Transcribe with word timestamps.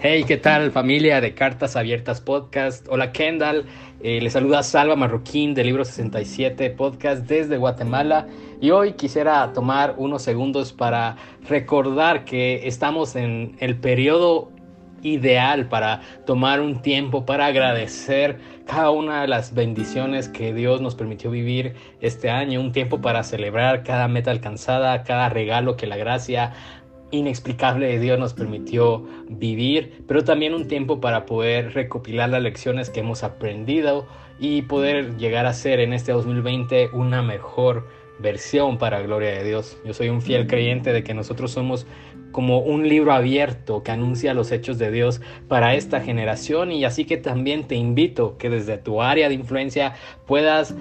Hey, 0.00 0.22
¿qué 0.28 0.36
tal 0.36 0.70
familia 0.70 1.20
de 1.20 1.34
Cartas 1.34 1.74
Abiertas 1.74 2.20
Podcast? 2.20 2.86
Hola 2.88 3.10
Kendall, 3.10 3.66
eh, 4.00 4.20
les 4.20 4.34
saluda 4.34 4.62
Salva 4.62 4.94
Marroquín 4.94 5.54
de 5.54 5.64
Libro 5.64 5.84
67 5.84 6.70
Podcast 6.70 7.26
desde 7.26 7.56
Guatemala. 7.56 8.28
Y 8.60 8.70
hoy 8.70 8.92
quisiera 8.92 9.52
tomar 9.52 9.96
unos 9.98 10.22
segundos 10.22 10.72
para 10.72 11.16
recordar 11.48 12.24
que 12.24 12.68
estamos 12.68 13.16
en 13.16 13.56
el 13.58 13.74
periodo 13.76 14.52
ideal 15.02 15.68
para 15.68 16.00
tomar 16.26 16.60
un 16.60 16.82
tiempo 16.82 17.24
para 17.24 17.46
agradecer 17.46 18.38
cada 18.66 18.90
una 18.90 19.22
de 19.22 19.28
las 19.28 19.54
bendiciones 19.54 20.28
que 20.28 20.52
Dios 20.52 20.80
nos 20.80 20.94
permitió 20.94 21.30
vivir 21.30 21.74
este 22.00 22.30
año, 22.30 22.60
un 22.60 22.72
tiempo 22.72 23.00
para 23.00 23.22
celebrar 23.22 23.82
cada 23.82 24.08
meta 24.08 24.30
alcanzada, 24.30 25.02
cada 25.04 25.28
regalo 25.28 25.76
que 25.76 25.86
la 25.86 25.96
gracia 25.96 26.52
inexplicable 27.10 27.86
de 27.86 27.98
Dios 27.98 28.18
nos 28.18 28.34
permitió 28.34 29.06
vivir, 29.28 30.04
pero 30.06 30.24
también 30.24 30.54
un 30.54 30.68
tiempo 30.68 31.00
para 31.00 31.26
poder 31.26 31.74
recopilar 31.74 32.28
las 32.28 32.42
lecciones 32.42 32.90
que 32.90 33.00
hemos 33.00 33.24
aprendido 33.24 34.06
y 34.38 34.62
poder 34.62 35.16
llegar 35.16 35.46
a 35.46 35.52
ser 35.52 35.80
en 35.80 35.92
este 35.92 36.12
2020 36.12 36.90
una 36.92 37.22
mejor 37.22 37.88
versión 38.18 38.78
para 38.78 39.00
gloria 39.00 39.30
de 39.30 39.44
Dios. 39.44 39.78
Yo 39.84 39.94
soy 39.94 40.08
un 40.08 40.22
fiel 40.22 40.46
creyente 40.46 40.92
de 40.92 41.04
que 41.04 41.14
nosotros 41.14 41.52
somos 41.52 41.86
como 42.32 42.58
un 42.58 42.88
libro 42.88 43.12
abierto 43.12 43.82
que 43.82 43.90
anuncia 43.90 44.34
los 44.34 44.52
hechos 44.52 44.78
de 44.78 44.90
Dios 44.90 45.20
para 45.48 45.74
esta 45.74 46.00
generación 46.00 46.72
y 46.72 46.84
así 46.84 47.04
que 47.04 47.16
también 47.16 47.66
te 47.66 47.74
invito 47.74 48.36
que 48.36 48.50
desde 48.50 48.76
tu 48.76 49.00
área 49.00 49.28
de 49.28 49.34
influencia 49.34 49.94
puedas 50.26 50.74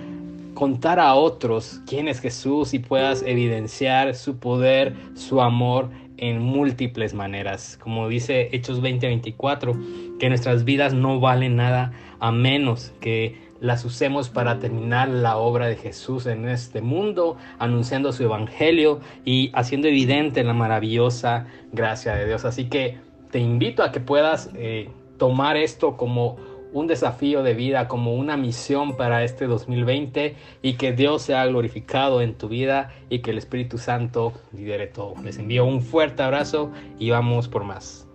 contar 0.53 0.99
a 0.99 1.13
otros 1.13 1.81
quién 1.87 2.07
es 2.07 2.19
Jesús 2.19 2.73
y 2.73 2.79
puedas 2.79 3.21
evidenciar 3.21 4.15
su 4.15 4.37
poder, 4.39 4.95
su 5.13 5.39
amor 5.39 5.89
en 6.17 6.41
múltiples 6.41 7.13
maneras. 7.13 7.77
Como 7.81 8.07
dice 8.09 8.49
Hechos 8.51 8.81
20:24, 8.81 10.17
que 10.19 10.29
nuestras 10.29 10.65
vidas 10.65 10.93
no 10.93 11.19
valen 11.19 11.55
nada 11.55 11.93
a 12.19 12.31
menos 12.31 12.93
que 12.99 13.47
las 13.59 13.85
usemos 13.85 14.29
para 14.29 14.59
terminar 14.59 15.09
la 15.09 15.37
obra 15.37 15.67
de 15.67 15.75
Jesús 15.75 16.25
en 16.27 16.47
este 16.47 16.81
mundo, 16.81 17.37
anunciando 17.59 18.11
su 18.13 18.23
evangelio 18.23 18.99
y 19.25 19.51
haciendo 19.53 19.87
evidente 19.87 20.43
la 20.43 20.53
maravillosa 20.53 21.47
gracia 21.71 22.15
de 22.15 22.27
Dios. 22.27 22.45
Así 22.45 22.65
que 22.65 22.97
te 23.31 23.39
invito 23.39 23.83
a 23.83 23.91
que 23.91 23.99
puedas 23.99 24.51
eh, 24.55 24.89
tomar 25.17 25.57
esto 25.57 25.97
como 25.97 26.37
un 26.77 26.87
desafío 26.87 27.43
de 27.43 27.53
vida, 27.53 27.87
como 27.87 28.13
una 28.13 28.37
misión 28.37 28.97
para 28.97 29.23
este 29.23 29.47
2020 29.47 30.35
y 30.61 30.73
que 30.73 30.93
Dios 30.93 31.23
sea 31.23 31.45
glorificado 31.47 32.21
en 32.21 32.35
tu 32.35 32.49
vida 32.49 32.91
y 33.09 33.19
que 33.19 33.31
el 33.31 33.39
Espíritu 33.39 33.77
Santo 33.77 34.33
lidere 34.53 34.87
todo. 34.87 35.15
Les 35.23 35.39
envío 35.39 35.65
un 35.65 35.81
fuerte 35.81 36.21
abrazo 36.21 36.71
y 36.99 37.09
vamos 37.09 37.47
por 37.47 37.63
más. 37.63 38.06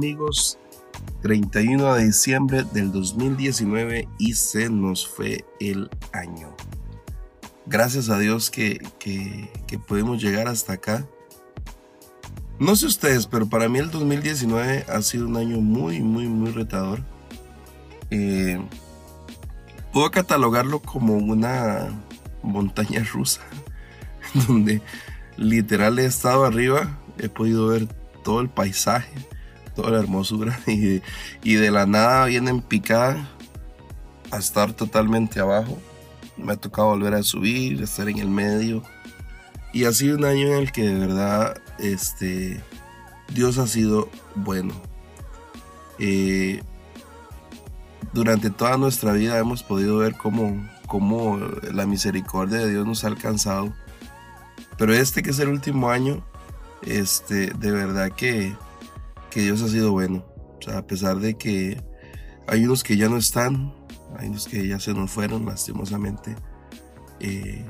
Amigos, 0.00 0.58
31 1.20 1.92
de 1.92 2.06
diciembre 2.06 2.64
del 2.72 2.90
2019 2.90 4.08
y 4.18 4.32
se 4.32 4.70
nos 4.70 5.06
fue 5.06 5.44
el 5.60 5.90
año. 6.12 6.56
Gracias 7.66 8.08
a 8.08 8.18
Dios 8.18 8.50
que, 8.50 8.80
que, 8.98 9.78
pudimos 9.78 10.22
llegar 10.22 10.48
hasta 10.48 10.72
acá. 10.72 11.06
No 12.58 12.76
sé 12.76 12.86
ustedes, 12.86 13.26
pero 13.26 13.46
para 13.46 13.68
mí 13.68 13.78
el 13.78 13.90
2019 13.90 14.86
ha 14.88 15.02
sido 15.02 15.26
un 15.26 15.36
año 15.36 15.60
muy, 15.60 16.00
muy, 16.00 16.28
muy 16.28 16.50
retador. 16.50 17.02
Eh, 18.10 18.58
puedo 19.92 20.10
catalogarlo 20.10 20.80
como 20.80 21.12
una 21.12 21.90
montaña 22.42 23.04
rusa, 23.12 23.42
donde 24.48 24.80
literal 25.36 25.98
he 25.98 26.06
estado 26.06 26.46
arriba, 26.46 26.98
he 27.18 27.28
podido 27.28 27.66
ver 27.66 27.86
todo 28.24 28.40
el 28.40 28.48
paisaje, 28.48 29.12
toda 29.74 29.90
la 29.90 29.98
hermosura 29.98 30.58
y, 30.66 31.02
y 31.42 31.54
de 31.54 31.70
la 31.70 31.86
nada 31.86 32.26
vienen 32.26 32.60
picada 32.62 33.28
a 34.30 34.38
estar 34.38 34.72
totalmente 34.72 35.40
abajo. 35.40 35.78
Me 36.36 36.52
ha 36.52 36.56
tocado 36.56 36.88
volver 36.88 37.14
a 37.14 37.22
subir, 37.22 37.82
estar 37.82 38.08
en 38.08 38.18
el 38.18 38.28
medio. 38.28 38.82
Y 39.72 39.84
ha 39.84 39.92
sido 39.92 40.16
un 40.16 40.24
año 40.24 40.48
en 40.48 40.54
el 40.54 40.72
que 40.72 40.82
de 40.82 40.98
verdad 40.98 41.60
este, 41.78 42.60
Dios 43.34 43.58
ha 43.58 43.66
sido 43.66 44.08
bueno. 44.34 44.74
Eh, 45.98 46.62
durante 48.12 48.50
toda 48.50 48.76
nuestra 48.76 49.12
vida 49.12 49.38
hemos 49.38 49.62
podido 49.62 49.98
ver 49.98 50.16
cómo, 50.16 50.68
cómo 50.86 51.38
la 51.72 51.86
misericordia 51.86 52.58
de 52.58 52.70
Dios 52.70 52.86
nos 52.86 53.04
ha 53.04 53.08
alcanzado. 53.08 53.72
Pero 54.76 54.94
este 54.94 55.22
que 55.22 55.30
es 55.30 55.38
el 55.38 55.48
último 55.48 55.90
año, 55.90 56.24
este, 56.82 57.50
de 57.50 57.70
verdad 57.70 58.10
que 58.12 58.56
que 59.30 59.40
Dios 59.40 59.62
ha 59.62 59.68
sido 59.68 59.92
bueno. 59.92 60.24
O 60.58 60.62
sea, 60.62 60.78
a 60.78 60.86
pesar 60.86 61.18
de 61.20 61.34
que 61.34 61.82
hay 62.46 62.64
unos 62.64 62.84
que 62.84 62.96
ya 62.96 63.08
no 63.08 63.16
están, 63.16 63.72
hay 64.18 64.28
unos 64.28 64.46
que 64.46 64.66
ya 64.66 64.78
se 64.78 64.92
nos 64.92 65.10
fueron, 65.10 65.46
lastimosamente. 65.46 66.34
Eh, 67.20 67.64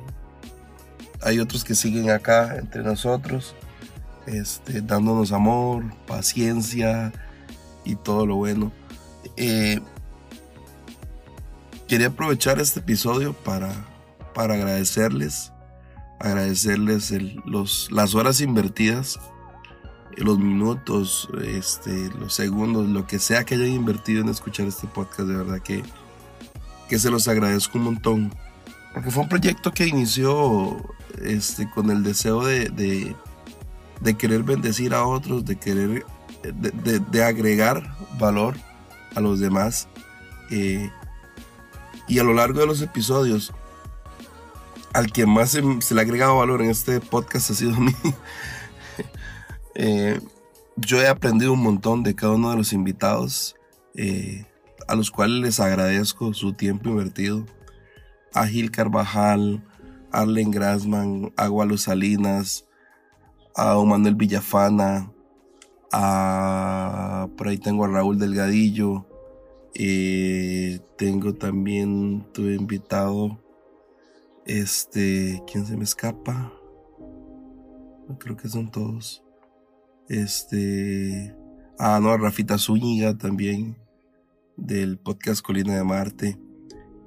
hay 1.22 1.38
otros 1.38 1.65
que 1.65 1.75
siguen 1.75 2.10
acá 2.10 2.56
entre 2.56 2.82
nosotros, 2.82 3.54
este, 4.26 4.81
dándonos 4.81 5.32
amor, 5.32 5.84
paciencia 6.06 7.12
y 7.84 7.94
todo 7.97 8.27
lo 8.27 8.37
bueno. 8.37 8.72
Eh, 9.37 9.81
quería 11.87 12.09
aprovechar 12.09 12.59
este 12.59 12.81
episodio 12.81 13.34
para, 13.34 13.71
para 14.34 14.54
agradecerles, 14.54 15.53
agradecerles 16.19 17.12
los, 17.44 17.91
las 17.92 18.15
horas 18.15 18.41
invertidas 18.41 19.19
los 20.25 20.39
minutos, 20.39 21.29
este, 21.45 22.11
los 22.19 22.35
segundos, 22.35 22.89
lo 22.89 23.07
que 23.07 23.19
sea 23.19 23.45
que 23.45 23.55
hayan 23.55 23.69
invertido 23.69 24.21
en 24.21 24.29
escuchar 24.29 24.67
este 24.67 24.87
podcast, 24.87 25.29
de 25.29 25.37
verdad 25.37 25.61
que, 25.61 25.83
que 26.89 26.99
se 26.99 27.11
los 27.11 27.29
agradezco 27.29 27.79
un 27.79 27.85
montón. 27.85 28.35
Porque 28.93 29.11
fue 29.11 29.23
un 29.23 29.29
proyecto 29.29 29.73
que 29.73 29.87
inició 29.87 30.77
este, 31.23 31.71
con 31.71 31.91
el 31.91 32.03
deseo 32.03 32.45
de, 32.45 33.15
de, 34.01 34.15
querer 34.15 34.43
bendecir 34.43 34.95
a 34.95 35.05
otros, 35.05 35.45
de 35.45 35.57
querer, 35.57 36.05
de, 36.43 37.25
agregar 37.25 37.97
valor 38.19 38.57
a 39.15 39.21
los 39.21 39.39
demás. 39.39 39.89
Eh, 40.51 40.91
y 42.09 42.19
a 42.19 42.25
lo 42.25 42.35
largo 42.35 42.59
de 42.61 42.67
los 42.67 42.83
episodios, 42.83 43.53
al 44.93 45.13
que 45.13 45.25
más 45.25 45.51
se, 45.51 45.63
se, 45.81 45.95
le 45.95 46.01
ha 46.01 46.05
agregado 46.05 46.37
valor 46.37 46.61
en 46.61 46.71
este 46.71 46.99
podcast 47.01 47.51
ha 47.51 47.55
sido 47.55 47.75
a 47.77 47.81
mí. 47.81 47.95
Eh, 49.83 50.21
yo 50.77 51.01
he 51.01 51.09
aprendido 51.09 51.55
un 51.55 51.63
montón 51.63 52.03
de 52.03 52.15
cada 52.15 52.35
uno 52.35 52.51
de 52.51 52.59
los 52.59 52.75
invitados, 52.75 53.57
eh, 53.95 54.45
a 54.87 54.95
los 54.95 55.11
cuales 55.11 55.41
les 55.41 55.59
agradezco 55.59 56.35
su 56.35 56.53
tiempo 56.53 56.91
invertido. 56.91 57.47
A 58.35 58.47
Gil 58.47 58.71
Carvajal, 58.71 59.65
Arlen 60.13 60.51
Grasman, 60.51 61.33
Agua 61.35 61.67
Salinas, 61.79 62.67
a 63.57 63.75
Manuel 63.83 64.17
Villafana, 64.17 65.11
a, 65.91 67.29
por 67.39 67.49
ahí 67.49 67.57
tengo 67.57 67.87
a 67.87 67.89
Raúl 67.89 68.19
Delgadillo, 68.19 69.07
eh, 69.75 70.79
tengo 70.99 71.33
también, 71.33 72.27
tuve 72.34 72.54
invitado, 72.54 73.41
este, 74.45 75.43
¿quién 75.51 75.65
se 75.65 75.78
me 75.78 75.84
escapa? 75.84 76.53
Creo 78.19 78.37
que 78.37 78.49
son 78.51 78.71
todos. 78.71 79.25
Este. 80.10 81.33
Ah, 81.78 82.01
no, 82.03 82.10
a 82.10 82.16
Rafita 82.16 82.59
Zúñiga 82.59 83.16
también, 83.16 83.78
del 84.57 84.98
podcast 84.98 85.41
Colina 85.41 85.77
de 85.77 85.84
Marte. 85.84 86.36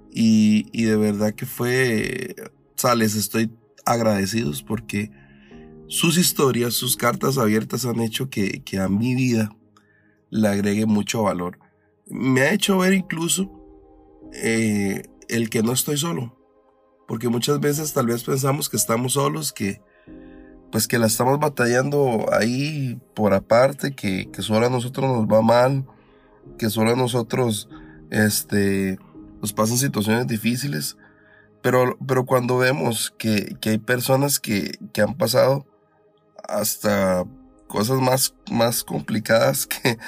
Y, 0.09 0.67
y 0.71 0.85
de 0.85 0.95
verdad 0.95 1.33
que 1.33 1.45
fue. 1.45 2.33
O 2.81 2.95
les 2.95 3.15
estoy 3.15 3.51
agradecidos 3.85 4.63
porque 4.63 5.11
sus 5.87 6.17
historias, 6.17 6.75
sus 6.75 6.95
cartas 6.95 7.37
abiertas 7.37 7.85
han 7.85 7.99
hecho 7.99 8.29
que, 8.29 8.63
que 8.63 8.79
a 8.79 8.87
mi 8.87 9.15
vida 9.15 9.53
le 10.29 10.47
agregue 10.47 10.85
mucho 10.85 11.23
valor. 11.23 11.59
Me 12.07 12.41
ha 12.41 12.53
hecho 12.53 12.77
ver 12.77 12.93
incluso 12.93 13.51
eh, 14.33 15.03
el 15.27 15.49
que 15.49 15.61
no 15.61 15.73
estoy 15.73 15.97
solo. 15.97 16.37
Porque 17.05 17.27
muchas 17.27 17.59
veces 17.59 17.91
tal 17.91 18.07
vez 18.07 18.23
pensamos 18.23 18.69
que 18.69 18.77
estamos 18.77 19.13
solos, 19.13 19.51
que, 19.51 19.81
pues 20.73 20.87
que 20.87 20.97
la 20.97 21.05
estamos 21.05 21.39
batallando 21.39 22.25
ahí 22.33 22.99
por 23.13 23.35
aparte, 23.35 23.93
que, 23.93 24.31
que 24.31 24.41
solo 24.41 24.65
a 24.65 24.71
nosotros 24.71 25.07
nos 25.07 25.27
va 25.27 25.43
mal, 25.43 25.85
que 26.57 26.71
solo 26.71 26.93
a 26.93 26.95
nosotros 26.95 27.69
este, 28.09 28.97
nos 29.39 29.53
pasan 29.53 29.77
situaciones 29.77 30.25
difíciles, 30.25 30.97
Pero, 31.61 31.95
pero 32.07 32.25
cuando 32.25 32.57
vemos 32.57 33.13
que, 33.19 33.55
hay 33.63 33.77
personas 33.77 34.39
que, 34.39 34.79
han 34.99 35.13
pasado 35.13 35.63
hasta 36.49 37.23
cosas 37.67 38.01
más, 38.01 38.33
más 38.51 38.83
complicadas 38.83 39.67
que, 39.67 39.99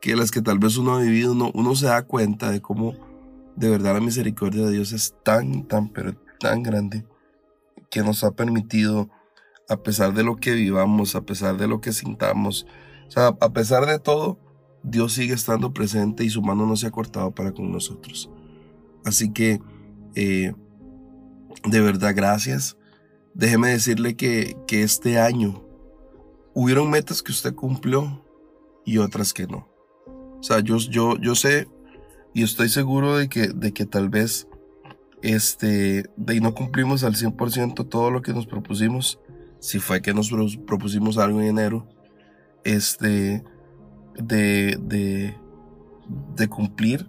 que 0.00 0.14
las 0.14 0.30
que 0.30 0.40
tal 0.40 0.60
vez 0.60 0.76
uno 0.76 0.94
ha 0.94 1.00
vivido, 1.00 1.32
uno, 1.32 1.50
uno 1.52 1.74
se 1.74 1.86
da 1.86 2.02
cuenta 2.02 2.52
de 2.52 2.62
cómo 2.62 2.94
de 3.56 3.70
verdad 3.70 3.94
la 3.94 4.00
misericordia 4.00 4.66
de 4.66 4.70
Dios 4.70 4.92
es 4.92 5.16
tan, 5.24 5.64
tan, 5.66 5.88
pero 5.88 6.14
tan 6.38 6.62
grande 6.62 7.04
que 7.90 8.02
nos 8.02 8.22
ha 8.22 8.30
permitido, 8.30 9.10
a 9.68 9.76
pesar 9.76 10.14
de 10.14 10.22
lo 10.22 10.36
que 10.36 10.52
vivamos, 10.52 11.14
a 11.14 11.22
pesar 11.22 11.56
de 11.56 11.66
lo 11.66 11.80
que 11.80 11.92
sintamos, 11.92 12.66
o 13.08 13.10
sea, 13.10 13.28
a 13.40 13.52
pesar 13.52 13.86
de 13.86 13.98
todo, 13.98 14.38
Dios 14.82 15.12
sigue 15.12 15.34
estando 15.34 15.72
presente 15.72 16.24
y 16.24 16.30
su 16.30 16.42
mano 16.42 16.66
no 16.66 16.76
se 16.76 16.86
ha 16.86 16.90
cortado 16.90 17.32
para 17.32 17.52
con 17.52 17.72
nosotros. 17.72 18.30
Así 19.04 19.32
que 19.32 19.60
eh, 20.14 20.54
de 21.64 21.80
verdad, 21.80 22.14
gracias. 22.14 22.76
Déjeme 23.34 23.68
decirle 23.68 24.16
que, 24.16 24.56
este 24.68 25.18
año 25.18 25.62
hubieron 26.54 26.90
metas 26.90 27.22
que 27.22 27.32
usted 27.32 27.54
cumplió 27.54 28.24
y 28.84 28.98
otras 28.98 29.32
que 29.32 29.46
no. 29.46 29.68
O 30.38 30.42
sea, 30.42 30.60
yo, 30.60 30.78
yo, 30.78 31.16
yo 31.18 31.34
sé 31.34 31.68
y 32.34 32.42
estoy 32.42 32.68
seguro 32.68 33.16
de 33.16 33.28
que, 33.28 33.48
de 33.48 33.72
que 33.72 33.84
tal 33.84 34.08
vez 34.08 34.48
este, 35.22 36.04
de 36.16 36.40
no 36.40 36.54
cumplimos 36.54 37.04
al 37.04 37.14
100% 37.14 37.88
todo 37.88 38.10
lo 38.10 38.22
que 38.22 38.32
nos 38.32 38.46
propusimos. 38.46 39.18
Si 39.66 39.80
fue 39.80 40.00
que 40.00 40.14
nos 40.14 40.30
propusimos 40.58 41.18
algo 41.18 41.40
en 41.40 41.48
enero, 41.48 41.88
este, 42.62 43.42
de, 44.16 44.78
de, 46.36 46.48
cumplir 46.48 47.06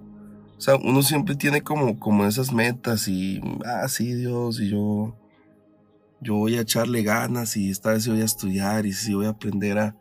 o 0.57 0.61
sea, 0.61 0.75
uno 0.75 1.03
siempre 1.03 1.35
tiene 1.35 1.61
como, 1.61 1.99
como 1.99 2.25
esas 2.25 2.51
metas 2.51 3.07
y, 3.07 3.39
ah, 3.63 3.87
sí, 3.87 4.13
Dios, 4.13 4.59
y 4.59 4.69
yo, 4.69 5.15
yo 6.19 6.33
voy 6.33 6.57
a 6.57 6.61
echarle 6.61 7.03
ganas 7.03 7.55
y 7.57 7.69
esta 7.69 7.91
vez 7.91 8.07
voy 8.07 8.21
a 8.21 8.25
estudiar 8.25 8.87
y 8.87 8.93
sí 8.93 9.13
voy 9.13 9.27
a 9.27 9.29
aprender 9.29 9.93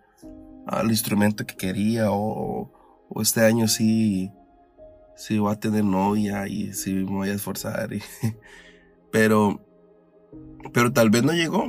al 0.66 0.88
instrumento 0.88 1.44
que 1.44 1.56
quería 1.56 2.10
o, 2.10 2.72
o, 3.10 3.20
este 3.20 3.44
año 3.44 3.68
sí, 3.68 4.32
sí 5.14 5.38
voy 5.38 5.52
a 5.52 5.60
tener 5.60 5.84
novia 5.84 6.48
y 6.48 6.72
sí 6.72 6.94
me 6.94 7.04
voy 7.04 7.28
a 7.28 7.34
esforzar. 7.34 7.90
pero, 9.12 9.60
pero 10.72 10.90
tal 10.90 11.10
vez 11.10 11.22
no 11.22 11.32
llegó. 11.32 11.68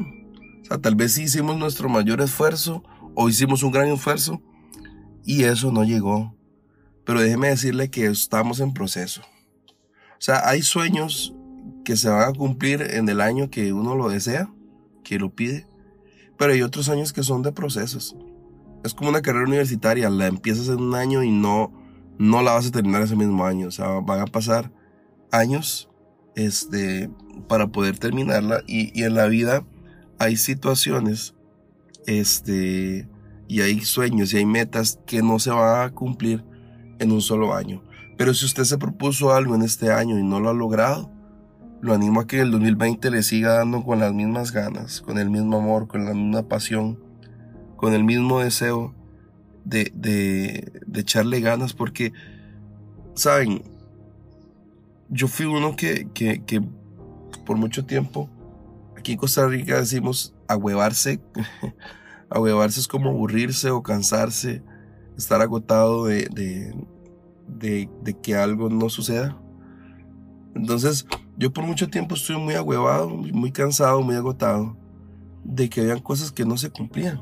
Tal 0.82 0.96
vez 0.96 1.14
sí 1.14 1.24
hicimos 1.24 1.58
nuestro 1.58 1.90
mayor 1.90 2.22
esfuerzo 2.22 2.84
o 3.16 3.30
hicimos 3.30 3.64
un 3.64 3.72
gran 3.72 3.88
esfuerzo 3.88 4.42
y 5.24 5.44
eso 5.44 5.72
no 5.72 5.84
llegó 5.84 6.38
pero 7.08 7.22
déjeme 7.22 7.48
decirle 7.48 7.90
que 7.90 8.06
estamos 8.08 8.60
en 8.60 8.74
proceso. 8.74 9.22
O 9.22 10.20
sea, 10.20 10.46
hay 10.46 10.62
sueños 10.62 11.34
que 11.86 11.96
se 11.96 12.10
van 12.10 12.30
a 12.30 12.34
cumplir 12.34 12.82
en 12.82 13.08
el 13.08 13.22
año 13.22 13.50
que 13.50 13.72
uno 13.72 13.96
lo 13.96 14.10
desea, 14.10 14.54
que 15.06 15.18
lo 15.18 15.34
pide, 15.34 15.66
pero 16.38 16.52
hay 16.52 16.62
otros 16.62 16.90
años 16.90 17.14
que 17.14 17.24
son 17.24 17.44
de 17.44 17.54
procesos. 17.54 18.18
Es 18.84 18.94
como 18.94 19.10
una 19.10 19.22
carrera 19.22 19.46
universitaria, 19.48 20.10
la 20.10 20.28
empiezas 20.28 20.68
en 20.68 20.82
un 20.82 20.96
año 20.96 21.24
y 21.24 21.32
no, 21.32 21.72
no 22.20 22.42
la 22.42 22.52
vas 22.52 22.68
a 22.68 22.72
terminar 22.72 23.04
ese 23.04 23.16
mismo 23.16 23.46
año. 23.46 23.70
O 23.70 23.72
sea, 23.72 23.88
van 24.02 24.20
a 24.20 24.26
pasar 24.26 24.74
años 25.32 25.90
este, 26.36 27.10
para 27.48 27.68
poder 27.68 27.98
terminarla 27.98 28.64
y 28.68 29.02
en 29.02 29.16
la 29.16 29.28
vida 29.28 29.66
hay 30.20 30.38
situaciones 30.38 31.36
este, 32.06 33.08
y 33.48 33.62
hay 33.62 33.82
sueños 33.82 34.34
y 34.34 34.38
hay 34.38 34.46
metas 34.46 35.00
que 35.06 35.22
no 35.22 35.40
se 35.40 35.52
van 35.52 35.86
a 35.86 35.92
cumplir 35.92 36.44
en 37.00 37.12
un 37.12 37.22
solo 37.22 37.54
año. 37.54 37.84
Pero 38.18 38.34
si 38.34 38.46
usted 38.46 38.64
se 38.64 38.78
propuso 38.78 39.34
algo 39.34 39.56
en 39.56 39.62
este 39.62 39.92
año 39.92 40.18
y 40.18 40.24
no 40.24 40.40
lo 40.40 40.50
ha 40.50 40.54
logrado, 40.54 41.12
lo 41.82 41.94
animo 41.94 42.22
a 42.22 42.28
que 42.28 42.40
el 42.40 42.52
2020 42.52 43.12
le 43.12 43.22
siga 43.22 43.54
dando 43.54 43.84
con 43.84 44.00
las 44.00 44.14
mismas 44.14 44.52
ganas, 44.52 45.02
con 45.02 45.20
el 45.20 45.30
mismo 45.30 45.58
amor, 45.58 45.88
con 45.88 46.06
la 46.06 46.14
misma 46.14 46.44
pasión, 46.44 47.00
con 47.76 47.94
el 47.94 48.04
mismo 48.04 48.40
deseo 48.40 48.96
de, 49.64 49.92
de, 49.94 50.82
de 50.88 51.00
echarle 51.00 51.40
ganas, 51.40 51.74
porque, 51.74 52.14
¿saben? 53.14 53.62
Yo 55.10 55.28
fui 55.28 55.46
uno 55.46 55.76
que, 55.76 56.08
que, 56.14 56.44
que 56.44 56.62
por 57.46 57.58
mucho 57.58 57.86
tiempo, 57.86 58.30
aquí 58.98 59.14
en 59.14 59.18
Costa 59.18 59.48
Rica 59.48 59.78
decimos 59.78 60.34
ahuevarse. 60.48 61.22
ahuevarse 62.30 62.80
es 62.80 62.88
como 62.88 63.10
aburrirse 63.10 63.72
o 63.72 63.84
cansarse 63.84 64.64
estar 65.18 65.42
agotado 65.42 66.06
de, 66.06 66.28
de, 67.48 67.90
de, 68.04 68.14
que 68.22 68.36
algo 68.36 68.70
no 68.70 68.90
suceda. 68.90 69.38
Entonces, 70.56 71.06
yo 71.38 71.52
por 71.52 71.66
mucho 71.66 71.90
tiempo 71.90 72.16
estuve 72.16 72.38
muy 72.38 72.54
agüevado, 72.54 73.10
muy 73.10 73.52
cansado, 73.52 74.02
muy 74.02 74.16
agotado 74.16 74.78
de 75.44 75.70
que 75.70 75.82
habían 75.82 76.00
cosas 76.00 76.32
que 76.32 76.46
no 76.46 76.58
se 76.58 76.70
cumplían. 76.70 77.22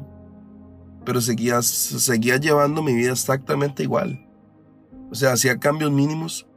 Pero 1.06 1.22
seguía, 1.22 1.62
seguía 1.62 2.38
llevando 2.38 2.84
mi 2.84 2.94
vida 2.94 3.12
exactamente 3.12 3.84
igual. 3.84 4.28
O 5.12 5.16
sea, 5.16 5.34
hacía 5.34 5.58
cambios 5.60 5.92
mínimos 5.92 6.48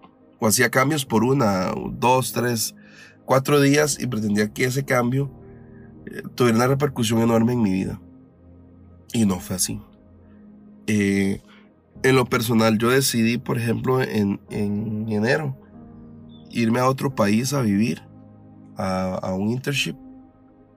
o 0.40 0.46
hacía 0.46 0.70
cambios 0.70 1.04
por 1.04 1.22
una, 1.22 1.72
dos, 1.92 2.32
tres, 2.32 2.74
cuatro 3.28 3.60
días 3.60 3.98
y 4.00 4.06
pretendía 4.06 4.54
que 4.54 4.64
ese 4.64 4.86
cambio 4.86 5.30
eh, 6.06 6.22
tuviera 6.34 6.56
una 6.56 6.66
repercusión 6.66 7.20
enorme 7.20 7.52
en 7.52 7.60
mi 7.60 7.70
vida. 7.70 8.00
Y 9.12 9.26
no 9.26 9.38
fue 9.38 9.56
así. 9.56 9.82
Eh, 10.86 11.42
en 12.02 12.16
lo 12.16 12.24
personal, 12.24 12.78
yo 12.78 12.88
decidí, 12.88 13.36
por 13.36 13.58
ejemplo, 13.58 14.00
en, 14.00 14.40
enero, 14.48 15.54
irme 16.50 16.80
a 16.80 16.88
otro 16.88 17.14
país 17.14 17.52
a 17.52 17.60
vivir, 17.60 18.02
a, 18.78 19.34
un 19.38 19.50
internship, 19.50 19.96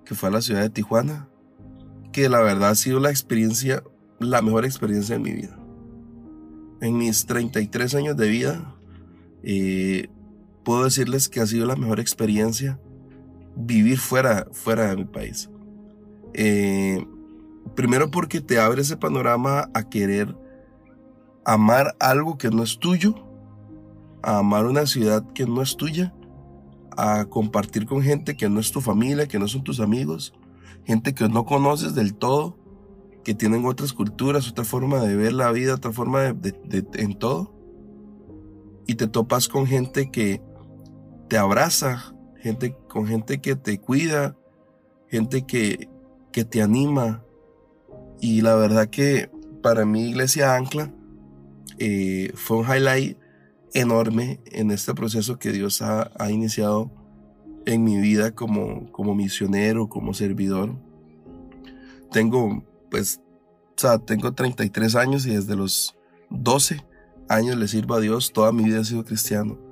que 0.03 0.13
fue 0.13 0.27
a 0.27 0.33
la 0.33 0.41
ciudad 0.41 0.59
de 0.59 0.69
Tijuana, 0.69 1.29
que 2.11 2.27
la 2.27 2.41
verdad 2.41 2.71
ha 2.71 2.75
sido 2.75 2.99
la 2.99 3.11
experiencia, 3.11 3.81
la 4.19 4.41
mejor 4.41 4.65
experiencia 4.65 5.15
de 5.15 5.23
mi 5.23 5.31
vida. 5.31 5.57
En 6.81 6.97
mis 6.97 7.25
33 7.25 7.95
años 7.95 8.17
de 8.17 8.27
vida, 8.27 8.75
eh, 9.41 10.09
puedo 10.63 10.83
decirles 10.83 11.29
que 11.29 11.39
ha 11.39 11.47
sido 11.47 11.65
la 11.65 11.75
mejor 11.75 11.99
experiencia 11.99 12.79
vivir 13.55 13.99
fuera, 13.99 14.47
fuera 14.51 14.89
de 14.89 14.95
mi 14.97 15.05
país. 15.05 15.49
Eh, 16.33 17.05
Primero 17.75 18.11
porque 18.11 18.41
te 18.41 18.59
abre 18.59 18.81
ese 18.81 18.97
panorama 18.97 19.69
a 19.73 19.83
querer 19.89 20.35
amar 21.45 21.95
algo 21.99 22.37
que 22.37 22.49
no 22.49 22.63
es 22.63 22.77
tuyo, 22.79 23.15
a 24.21 24.39
amar 24.39 24.65
una 24.65 24.85
ciudad 24.85 25.25
que 25.33 25.45
no 25.45 25.61
es 25.61 25.77
tuya, 25.77 26.13
a 26.97 27.25
compartir 27.25 27.85
con 27.85 28.01
gente 28.01 28.35
que 28.35 28.49
no 28.49 28.59
es 28.59 28.71
tu 28.71 28.81
familia, 28.81 29.27
que 29.27 29.39
no 29.39 29.47
son 29.47 29.63
tus 29.63 29.79
amigos, 29.79 30.33
gente 30.83 31.13
que 31.13 31.29
no 31.29 31.45
conoces 31.45 31.95
del 31.95 32.13
todo, 32.13 32.57
que 33.23 33.33
tienen 33.33 33.65
otras 33.65 33.93
culturas, 33.93 34.49
otra 34.49 34.65
forma 34.65 34.99
de 34.99 35.15
ver 35.15 35.31
la 35.31 35.51
vida, 35.51 35.75
otra 35.75 35.93
forma 35.93 36.33
de, 36.33 36.85
en 36.95 37.17
todo. 37.17 37.55
Y 38.85 38.95
te 38.95 39.07
topas 39.07 39.47
con 39.47 39.65
gente 39.65 40.11
que 40.11 40.41
te 41.31 41.37
abraza, 41.37 42.13
gente 42.41 42.75
con 42.89 43.07
gente 43.07 43.39
que 43.39 43.55
te 43.55 43.79
cuida, 43.79 44.35
gente 45.07 45.43
que, 45.43 45.87
que 46.33 46.43
te 46.43 46.61
anima, 46.61 47.23
y 48.19 48.41
la 48.41 48.55
verdad 48.55 48.89
que 48.89 49.31
para 49.63 49.85
mi 49.85 50.09
Iglesia 50.09 50.57
Ancla 50.57 50.93
eh, 51.77 52.33
fue 52.35 52.57
un 52.57 52.65
highlight 52.65 53.17
enorme 53.73 54.41
en 54.47 54.71
este 54.71 54.93
proceso 54.93 55.39
que 55.39 55.53
Dios 55.53 55.81
ha, 55.81 56.11
iniciado 56.29 56.91
en 57.65 57.85
mi 57.85 57.97
vida 58.01 58.31
como, 58.31 58.91
como 58.91 59.15
misionero, 59.15 59.87
como 59.87 60.13
servidor. 60.13 60.75
Tengo, 62.11 62.61
pues, 62.89 63.21
o 63.77 63.79
sea, 63.79 63.99
tengo 63.99 64.33
33 64.33 64.97
años 64.97 65.25
y 65.25 65.33
desde 65.33 65.55
los 65.55 65.97
12 66.29 66.85
años 67.29 67.55
le 67.55 67.69
sirvo 67.69 67.93
a 67.93 68.01
Dios, 68.01 68.33
toda 68.33 68.51
mi 68.51 68.65
vida 68.65 68.81
he 68.81 68.83
sido 68.83 69.05
cristiano. 69.05 69.70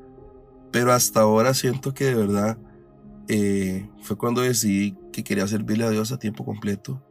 Pero 0.71 0.91
hasta 0.93 1.21
ahora 1.21 1.53
siento 1.53 1.93
que 1.93 2.05
de 2.05 2.15
verdad 2.15 2.57
eh, 3.27 3.89
fue 4.01 4.17
cuando 4.17 4.41
decidí 4.41 4.95
que 5.11 5.23
quería 5.23 5.47
servirle 5.47 5.85
a 5.85 5.89
Dios 5.89 6.11
a 6.11 6.19
tiempo 6.19 6.45
completo. 6.45 7.01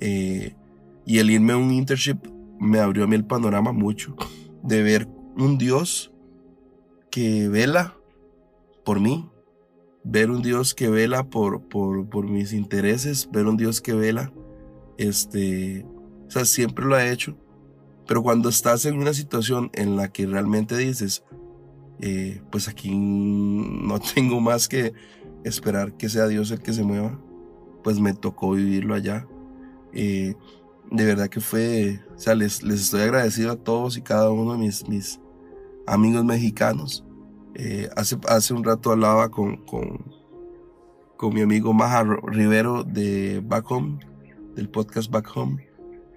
Eh, 0.00 0.54
y 1.04 1.18
el 1.18 1.30
irme 1.30 1.52
a 1.52 1.56
un 1.56 1.72
internship 1.72 2.18
me 2.58 2.80
abrió 2.80 3.04
a 3.04 3.06
mí 3.06 3.14
el 3.16 3.24
panorama 3.24 3.72
mucho 3.72 4.16
de 4.62 4.82
ver 4.82 5.08
un 5.36 5.58
Dios 5.58 6.12
que 7.10 7.48
vela 7.48 7.96
por 8.84 9.00
mí, 9.00 9.28
ver 10.04 10.30
un 10.30 10.42
Dios 10.42 10.74
que 10.74 10.88
vela 10.88 11.28
por, 11.28 11.68
por, 11.68 12.08
por 12.08 12.28
mis 12.28 12.52
intereses, 12.52 13.28
ver 13.30 13.46
un 13.46 13.56
Dios 13.56 13.80
que 13.80 13.94
vela, 13.94 14.32
este, 14.98 15.84
o 16.26 16.30
sea, 16.30 16.44
siempre 16.44 16.84
lo 16.84 16.94
ha 16.94 17.06
hecho, 17.06 17.36
pero 18.06 18.22
cuando 18.22 18.48
estás 18.48 18.84
en 18.86 18.98
una 18.98 19.12
situación 19.12 19.70
en 19.74 19.96
la 19.96 20.12
que 20.12 20.26
realmente 20.26 20.76
dices, 20.76 21.24
eh, 22.00 22.42
pues 22.50 22.68
aquí 22.68 22.94
no 22.94 23.98
tengo 24.14 24.40
más 24.40 24.68
que 24.68 24.92
esperar 25.44 25.96
que 25.96 26.08
sea 26.08 26.26
Dios 26.26 26.50
el 26.50 26.60
que 26.60 26.72
se 26.72 26.82
mueva, 26.82 27.18
pues 27.82 28.00
me 28.00 28.14
tocó 28.14 28.52
vivirlo 28.52 28.94
allá. 28.94 29.26
Eh, 29.92 30.34
de 30.90 31.04
verdad 31.04 31.28
que 31.28 31.40
fue, 31.40 32.00
o 32.14 32.18
sea, 32.18 32.34
les, 32.34 32.62
les, 32.62 32.82
estoy 32.82 33.02
agradecido 33.02 33.52
a 33.52 33.56
todos 33.56 33.96
y 33.96 34.02
cada 34.02 34.30
uno 34.30 34.52
de 34.52 34.58
mis, 34.58 34.88
mis 34.88 35.20
amigos 35.86 36.24
mexicanos. 36.24 37.04
Eh, 37.54 37.88
hace, 37.96 38.18
hace 38.28 38.54
un 38.54 38.62
rato 38.64 38.92
hablaba 38.92 39.30
con, 39.30 39.56
con, 39.64 40.04
con 41.16 41.34
mi 41.34 41.40
amigo 41.40 41.72
Maja 41.72 42.04
Rivero 42.04 42.84
de 42.84 43.42
Back 43.44 43.70
Home, 43.70 43.98
del 44.54 44.68
podcast 44.68 45.10
Back 45.10 45.30
Home, 45.34 45.66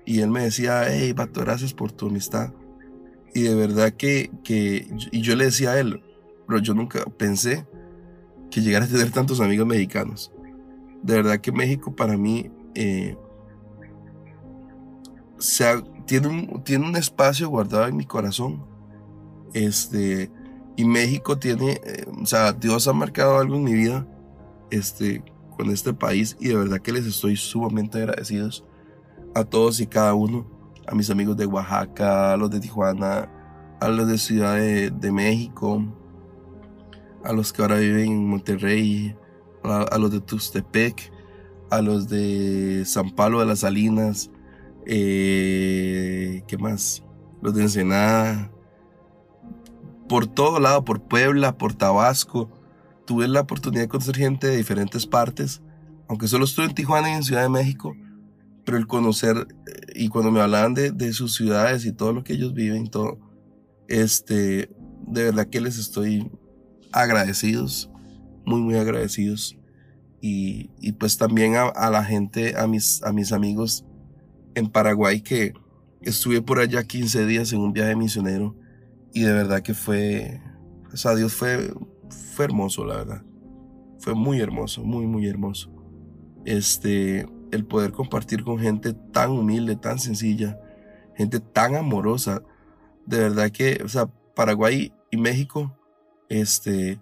y 0.05 0.21
él 0.21 0.29
me 0.29 0.43
decía, 0.43 0.83
hey, 0.87 1.13
Bato, 1.13 1.41
gracias 1.41 1.73
por 1.73 1.91
tu 1.91 2.07
amistad. 2.07 2.51
Y 3.33 3.43
de 3.43 3.55
verdad 3.55 3.93
que, 3.93 4.31
que, 4.43 4.87
y 5.11 5.21
yo 5.21 5.35
le 5.35 5.45
decía 5.45 5.71
a 5.71 5.79
él, 5.79 6.01
pero 6.47 6.59
yo 6.59 6.73
nunca 6.73 7.05
pensé 7.17 7.67
que 8.49 8.61
llegara 8.61 8.85
a 8.85 8.87
tener 8.87 9.11
tantos 9.11 9.39
amigos 9.39 9.67
mexicanos. 9.67 10.31
De 11.03 11.15
verdad 11.15 11.39
que 11.39 11.51
México 11.51 11.95
para 11.95 12.17
mí 12.17 12.51
eh, 12.75 13.15
tiene, 16.05 16.27
un, 16.27 16.63
tiene 16.63 16.87
un 16.87 16.95
espacio 16.95 17.49
guardado 17.49 17.87
en 17.87 17.95
mi 17.95 18.05
corazón. 18.05 18.65
Este, 19.53 20.31
y 20.75 20.85
México 20.85 21.37
tiene, 21.37 21.79
eh, 21.83 22.05
o 22.21 22.25
sea, 22.25 22.53
Dios 22.53 22.87
ha 22.87 22.93
marcado 22.93 23.37
algo 23.37 23.55
en 23.55 23.63
mi 23.63 23.73
vida 23.73 24.07
este, 24.71 25.23
con 25.57 25.69
este 25.71 25.93
país 25.93 26.37
y 26.39 26.49
de 26.49 26.55
verdad 26.55 26.79
que 26.79 26.91
les 26.91 27.05
estoy 27.05 27.35
sumamente 27.35 27.97
agradecidos 27.97 28.65
a 29.35 29.43
todos 29.43 29.79
y 29.79 29.87
cada 29.87 30.13
uno, 30.13 30.47
a 30.89 30.95
mis 30.95 31.09
amigos 31.11 31.37
de 31.37 31.45
Oaxaca, 31.45 32.33
a 32.33 32.37
los 32.37 32.49
de 32.49 32.59
Tijuana, 32.59 33.29
a 33.79 33.89
los 33.89 34.07
de 34.07 34.17
Ciudad 34.17 34.55
de, 34.55 35.11
México, 35.11 35.83
a 37.23 37.31
los 37.31 37.53
que 37.53 37.61
ahora 37.61 37.75
viven 37.75 38.11
en 38.11 38.27
Monterrey, 38.27 39.15
a, 39.63 39.97
los 39.99 40.11
de 40.11 40.19
Tustepec, 40.19 41.11
a 41.69 41.81
los 41.81 42.09
de 42.09 42.83
San 42.85 43.11
Pablo 43.11 43.39
de 43.39 43.45
las 43.45 43.59
Salinas, 43.59 44.31
eh, 44.87 46.43
¿qué 46.47 46.57
más? 46.57 47.03
Los 47.41 47.53
de 47.53 47.63
Ensenada, 47.63 48.51
por 50.07 50.25
todo 50.25 50.59
lado, 50.59 50.83
por 50.83 51.03
Puebla, 51.03 51.55
por 51.57 51.75
Tabasco. 51.75 52.49
Tuve 53.05 53.27
la 53.27 53.41
oportunidad 53.41 53.83
de 53.83 53.89
conocer 53.89 54.17
gente 54.17 54.47
de 54.47 54.57
diferentes 54.57 55.05
partes, 55.05 55.61
aunque 56.07 56.27
solo 56.27 56.45
estuve 56.45 56.65
en 56.65 56.73
Tijuana 56.73 57.11
y 57.11 57.13
en 57.13 57.23
Ciudad 57.23 57.43
de 57.43 57.49
México, 57.49 57.95
pero 58.65 58.77
el 58.77 58.87
conocer, 58.87 59.47
eh, 59.67 59.93
y 59.95 60.09
cuando 60.09 60.31
me 60.31 60.41
hablaban 60.41 60.73
de, 60.73 60.91
de 60.91 61.13
sus 61.13 61.35
ciudades 61.35 61.85
y 61.85 61.91
todo 61.91 62.13
lo 62.13 62.23
que 62.23 62.33
ellos 62.33 62.53
viven, 62.53 62.87
todo, 62.87 63.19
este, 63.87 64.69
de 65.07 65.23
verdad 65.23 65.47
que 65.47 65.61
les 65.61 65.77
estoy 65.77 66.31
agradecidos, 66.91 67.89
muy, 68.45 68.61
muy 68.61 68.75
agradecidos. 68.75 69.57
Y, 70.21 70.69
y 70.79 70.93
pues 70.93 71.17
también 71.17 71.55
a, 71.55 71.67
a, 71.67 71.89
la 71.89 72.03
gente, 72.03 72.57
a 72.57 72.67
mis, 72.67 73.01
a 73.03 73.13
mis 73.13 73.31
amigos 73.31 73.85
en 74.55 74.69
Paraguay 74.69 75.21
que 75.21 75.53
estuve 76.01 76.41
por 76.41 76.59
allá 76.59 76.83
15 76.83 77.25
días 77.25 77.53
en 77.53 77.59
un 77.59 77.73
viaje 77.73 77.95
misionero 77.95 78.55
y 79.13 79.21
de 79.21 79.31
verdad 79.31 79.61
que 79.61 79.73
fue, 79.73 80.41
o 80.91 80.97
sea, 80.97 81.15
Dios 81.15 81.33
fue, 81.33 81.73
fue 82.35 82.45
hermoso, 82.45 82.85
la 82.85 82.97
verdad. 82.97 83.23
Fue 83.99 84.13
muy 84.13 84.39
hermoso, 84.39 84.83
muy, 84.83 85.07
muy 85.07 85.27
hermoso. 85.27 85.71
Este, 86.45 87.25
el 87.51 87.65
poder 87.65 87.91
compartir 87.91 88.43
con 88.43 88.59
gente 88.59 88.93
tan 88.93 89.31
humilde, 89.31 89.75
tan 89.75 89.99
sencilla, 89.99 90.59
gente 91.15 91.39
tan 91.39 91.75
amorosa. 91.75 92.41
De 93.05 93.19
verdad 93.19 93.51
que, 93.51 93.81
o 93.83 93.89
sea, 93.89 94.09
Paraguay 94.35 94.93
y 95.11 95.17
México, 95.17 95.75
este, 96.29 96.99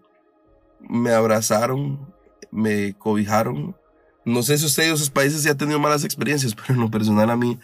me 0.80 1.12
abrazaron, 1.12 2.13
me 2.51 2.94
cobijaron. 2.94 3.75
No 4.25 4.44
sé 4.44 4.58
si 4.58 4.66
ustedes, 4.66 4.94
esos 4.94 5.10
países, 5.10 5.44
ya 5.44 5.51
han 5.51 5.58
tenido 5.58 5.80
malas 5.80 6.04
experiencias, 6.04 6.56
pero 6.56 6.74
en 6.74 6.80
lo 6.80 6.92
personal 6.92 7.30
a 7.30 7.36
mí, 7.36 7.60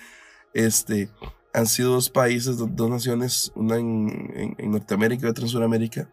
este, 0.53 1.09
han 1.53 1.67
sido 1.67 1.93
dos 1.93 2.09
países, 2.09 2.57
dos, 2.57 2.89
naciones, 2.89 3.51
una 3.55 3.77
en, 3.77 4.55
Norteamérica 4.59 5.27
y 5.27 5.29
otra 5.29 5.45
en 5.45 5.49
Sudamérica, 5.49 6.09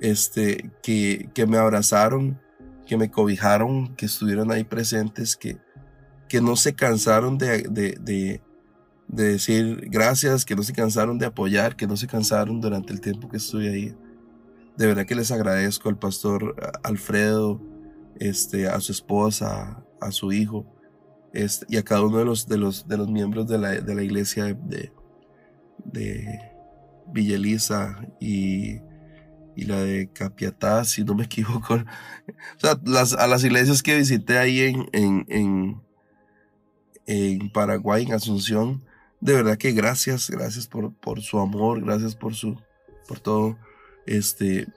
este, 0.00 0.70
que, 0.82 1.30
que, 1.34 1.46
me 1.46 1.58
abrazaron, 1.58 2.40
que 2.86 2.96
me 2.96 3.10
cobijaron, 3.10 3.94
que 3.96 4.06
estuvieron 4.06 4.52
ahí 4.52 4.64
presentes, 4.64 5.36
que, 5.36 5.58
que 6.28 6.40
no 6.40 6.56
se 6.56 6.74
cansaron 6.74 7.38
de, 7.38 7.62
de, 7.62 7.98
de, 8.00 8.40
de, 9.08 9.24
decir 9.24 9.88
gracias, 9.90 10.44
que 10.44 10.54
no 10.54 10.62
se 10.62 10.72
cansaron 10.72 11.18
de 11.18 11.26
apoyar, 11.26 11.76
que 11.76 11.86
no 11.86 11.96
se 11.96 12.06
cansaron 12.06 12.60
durante 12.60 12.92
el 12.92 13.00
tiempo 13.00 13.28
que 13.28 13.38
estuve 13.38 13.68
ahí. 13.68 13.96
De 14.76 14.86
verdad 14.86 15.06
que 15.06 15.14
les 15.14 15.32
agradezco 15.32 15.88
al 15.88 15.98
pastor 15.98 16.54
Alfredo, 16.84 17.60
este, 18.20 18.68
a 18.68 18.80
su 18.80 18.92
esposa, 18.92 19.84
a 20.00 20.12
su 20.12 20.32
hijo, 20.32 20.66
este, 21.32 21.66
y 21.68 21.76
a 21.76 21.84
cada 21.84 22.02
uno 22.02 22.18
de 22.18 22.24
los, 22.24 22.46
de 22.46 22.58
los, 22.58 22.86
de 22.86 22.96
los 22.96 23.08
miembros 23.08 23.48
de 23.48 23.58
la, 23.58 23.70
de 23.72 23.94
la 23.94 24.02
iglesia 24.02 24.44
de, 24.44 24.92
de 25.84 26.40
Villa 27.12 27.38
y, 28.20 28.80
y, 29.56 29.64
la 29.64 29.80
de 29.80 30.10
Capiatá, 30.12 30.84
si 30.84 31.04
no 31.04 31.14
me 31.14 31.24
equivoco. 31.26 31.74
O 31.74 32.60
sea, 32.60 32.78
las, 32.84 33.14
a 33.14 33.26
las 33.26 33.44
iglesias 33.44 33.82
que 33.82 33.96
visité 33.96 34.38
ahí 34.38 34.60
en, 34.92 35.82
en, 37.08 37.50
Paraguay, 37.50 38.04
en 38.04 38.12
Asunción, 38.12 38.84
de 39.20 39.34
verdad 39.34 39.56
que 39.56 39.72
gracias, 39.72 40.30
gracias 40.30 40.68
por, 40.68 40.92
por 40.94 41.22
su 41.22 41.38
amor, 41.38 41.82
gracias 41.82 42.14
por 42.14 42.34
su, 42.34 42.60
por 43.08 43.18
todo. 43.18 43.56
Este, 44.06 44.68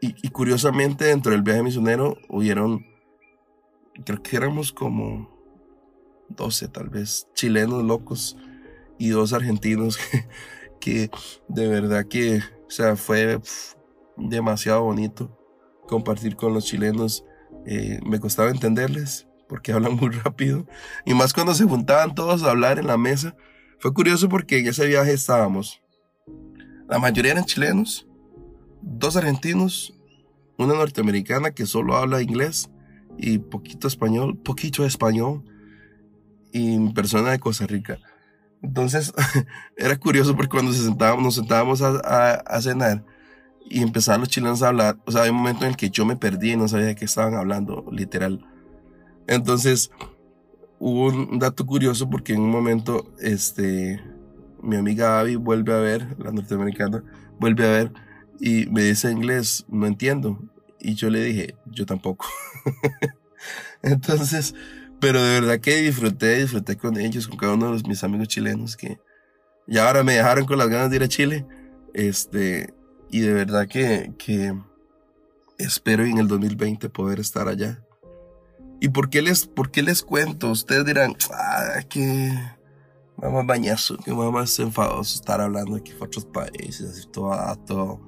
y, 0.00 0.30
curiosamente, 0.30 1.04
dentro 1.04 1.30
del 1.30 1.42
viaje 1.42 1.62
misionero 1.62 2.16
hubieron 2.28 2.84
creo 4.04 4.22
que 4.22 4.36
éramos 4.36 4.72
como 4.72 5.30
12 6.30 6.68
tal 6.68 6.88
vez, 6.88 7.28
chilenos 7.34 7.84
locos 7.84 8.36
y 8.98 9.10
dos 9.10 9.32
argentinos 9.32 9.98
que, 10.80 11.10
de 11.46 11.68
verdad 11.68 12.06
que, 12.08 12.40
o 12.66 12.70
sea, 12.70 12.96
fue 12.96 13.38
demasiado 14.16 14.82
bonito 14.82 15.38
compartir 15.86 16.36
con 16.36 16.54
los 16.54 16.64
chilenos. 16.64 17.24
Eh, 17.66 18.00
me 18.04 18.18
costaba 18.18 18.50
entenderles 18.50 19.28
porque 19.52 19.70
hablan 19.70 19.96
muy 19.96 20.08
rápido 20.08 20.66
y 21.04 21.12
más 21.12 21.34
cuando 21.34 21.52
se 21.52 21.64
juntaban 21.64 22.14
todos 22.14 22.42
a 22.42 22.52
hablar 22.52 22.78
en 22.78 22.86
la 22.86 22.96
mesa. 22.96 23.36
Fue 23.78 23.92
curioso 23.92 24.30
porque 24.30 24.60
en 24.60 24.66
ese 24.66 24.86
viaje 24.86 25.12
estábamos, 25.12 25.82
la 26.88 26.98
mayoría 26.98 27.32
eran 27.32 27.44
chilenos, 27.44 28.08
dos 28.80 29.14
argentinos, 29.14 29.92
una 30.56 30.72
norteamericana 30.72 31.50
que 31.50 31.66
solo 31.66 31.98
habla 31.98 32.22
inglés 32.22 32.70
y 33.18 33.40
poquito 33.40 33.88
español, 33.88 34.38
poquito 34.38 34.86
español 34.86 35.44
y 36.50 36.88
persona 36.94 37.32
de 37.32 37.38
Costa 37.38 37.66
Rica. 37.66 37.98
Entonces 38.62 39.12
era 39.76 39.98
curioso 39.98 40.34
porque 40.34 40.48
cuando 40.48 40.72
se 40.72 40.82
sentábamos, 40.82 41.24
nos 41.24 41.34
sentábamos 41.34 41.82
a, 41.82 42.36
a, 42.36 42.62
cenar 42.62 43.04
y 43.68 43.82
empezaban 43.82 44.20
los 44.20 44.30
chilenos 44.30 44.62
a 44.62 44.68
hablar, 44.68 44.96
o 45.04 45.12
sea, 45.12 45.24
hay 45.24 45.30
un 45.30 45.36
momento 45.36 45.66
en 45.66 45.72
el 45.72 45.76
que 45.76 45.90
yo 45.90 46.06
me 46.06 46.16
perdí 46.16 46.52
y 46.52 46.56
no 46.56 46.68
sabía 46.68 46.86
de 46.86 46.94
qué 46.94 47.04
estaban 47.04 47.34
hablando, 47.34 47.84
literal. 47.92 48.46
Entonces 49.26 49.90
hubo 50.78 51.06
un 51.06 51.38
dato 51.38 51.64
curioso 51.64 52.10
porque 52.10 52.32
en 52.32 52.40
un 52.40 52.50
momento, 52.50 53.12
este, 53.20 54.02
mi 54.62 54.76
amiga 54.76 55.20
Abby 55.20 55.36
vuelve 55.36 55.74
a 55.74 55.78
ver, 55.78 56.16
la 56.18 56.32
norteamericana, 56.32 57.04
vuelve 57.38 57.66
a 57.66 57.70
ver 57.70 57.92
y 58.40 58.66
me 58.66 58.82
dice 58.82 59.10
en 59.10 59.18
inglés, 59.18 59.64
no 59.68 59.86
entiendo. 59.86 60.38
Y 60.80 60.94
yo 60.94 61.10
le 61.10 61.22
dije, 61.22 61.54
yo 61.66 61.86
tampoco. 61.86 62.26
Entonces, 63.82 64.54
pero 65.00 65.22
de 65.22 65.40
verdad 65.40 65.60
que 65.60 65.76
disfruté, 65.76 66.38
disfruté 66.40 66.76
con 66.76 66.96
ellos, 66.98 67.28
con 67.28 67.38
cada 67.38 67.54
uno 67.54 67.66
de 67.66 67.72
los, 67.72 67.86
mis 67.86 68.02
amigos 68.02 68.28
chilenos 68.28 68.76
que 68.76 68.98
ya 69.66 69.86
ahora 69.86 70.02
me 70.02 70.14
dejaron 70.14 70.44
con 70.44 70.58
las 70.58 70.68
ganas 70.68 70.90
de 70.90 70.96
ir 70.96 71.02
a 71.04 71.08
Chile. 71.08 71.46
Este, 71.94 72.74
y 73.10 73.20
de 73.20 73.32
verdad 73.32 73.68
que, 73.68 74.12
que 74.18 74.54
espero 75.58 76.04
en 76.04 76.18
el 76.18 76.26
2020 76.26 76.88
poder 76.88 77.20
estar 77.20 77.46
allá. 77.46 77.84
¿Y 78.82 78.88
por 78.88 79.10
qué 79.10 79.22
les, 79.22 79.46
por 79.46 79.70
qué 79.70 79.80
les 79.80 80.02
cuento? 80.02 80.50
Ustedes 80.50 80.84
dirán, 80.84 81.14
ah, 81.32 81.82
que 81.88 82.32
más 83.16 83.46
bañazo, 83.46 83.96
que 83.96 84.12
más 84.12 84.58
enfadoso 84.58 85.14
estar 85.14 85.40
hablando 85.40 85.76
aquí 85.76 85.92
para 85.92 86.06
otros 86.06 86.24
países, 86.24 86.90
así 86.90 87.06
todo, 87.06 87.32
todo 87.64 88.00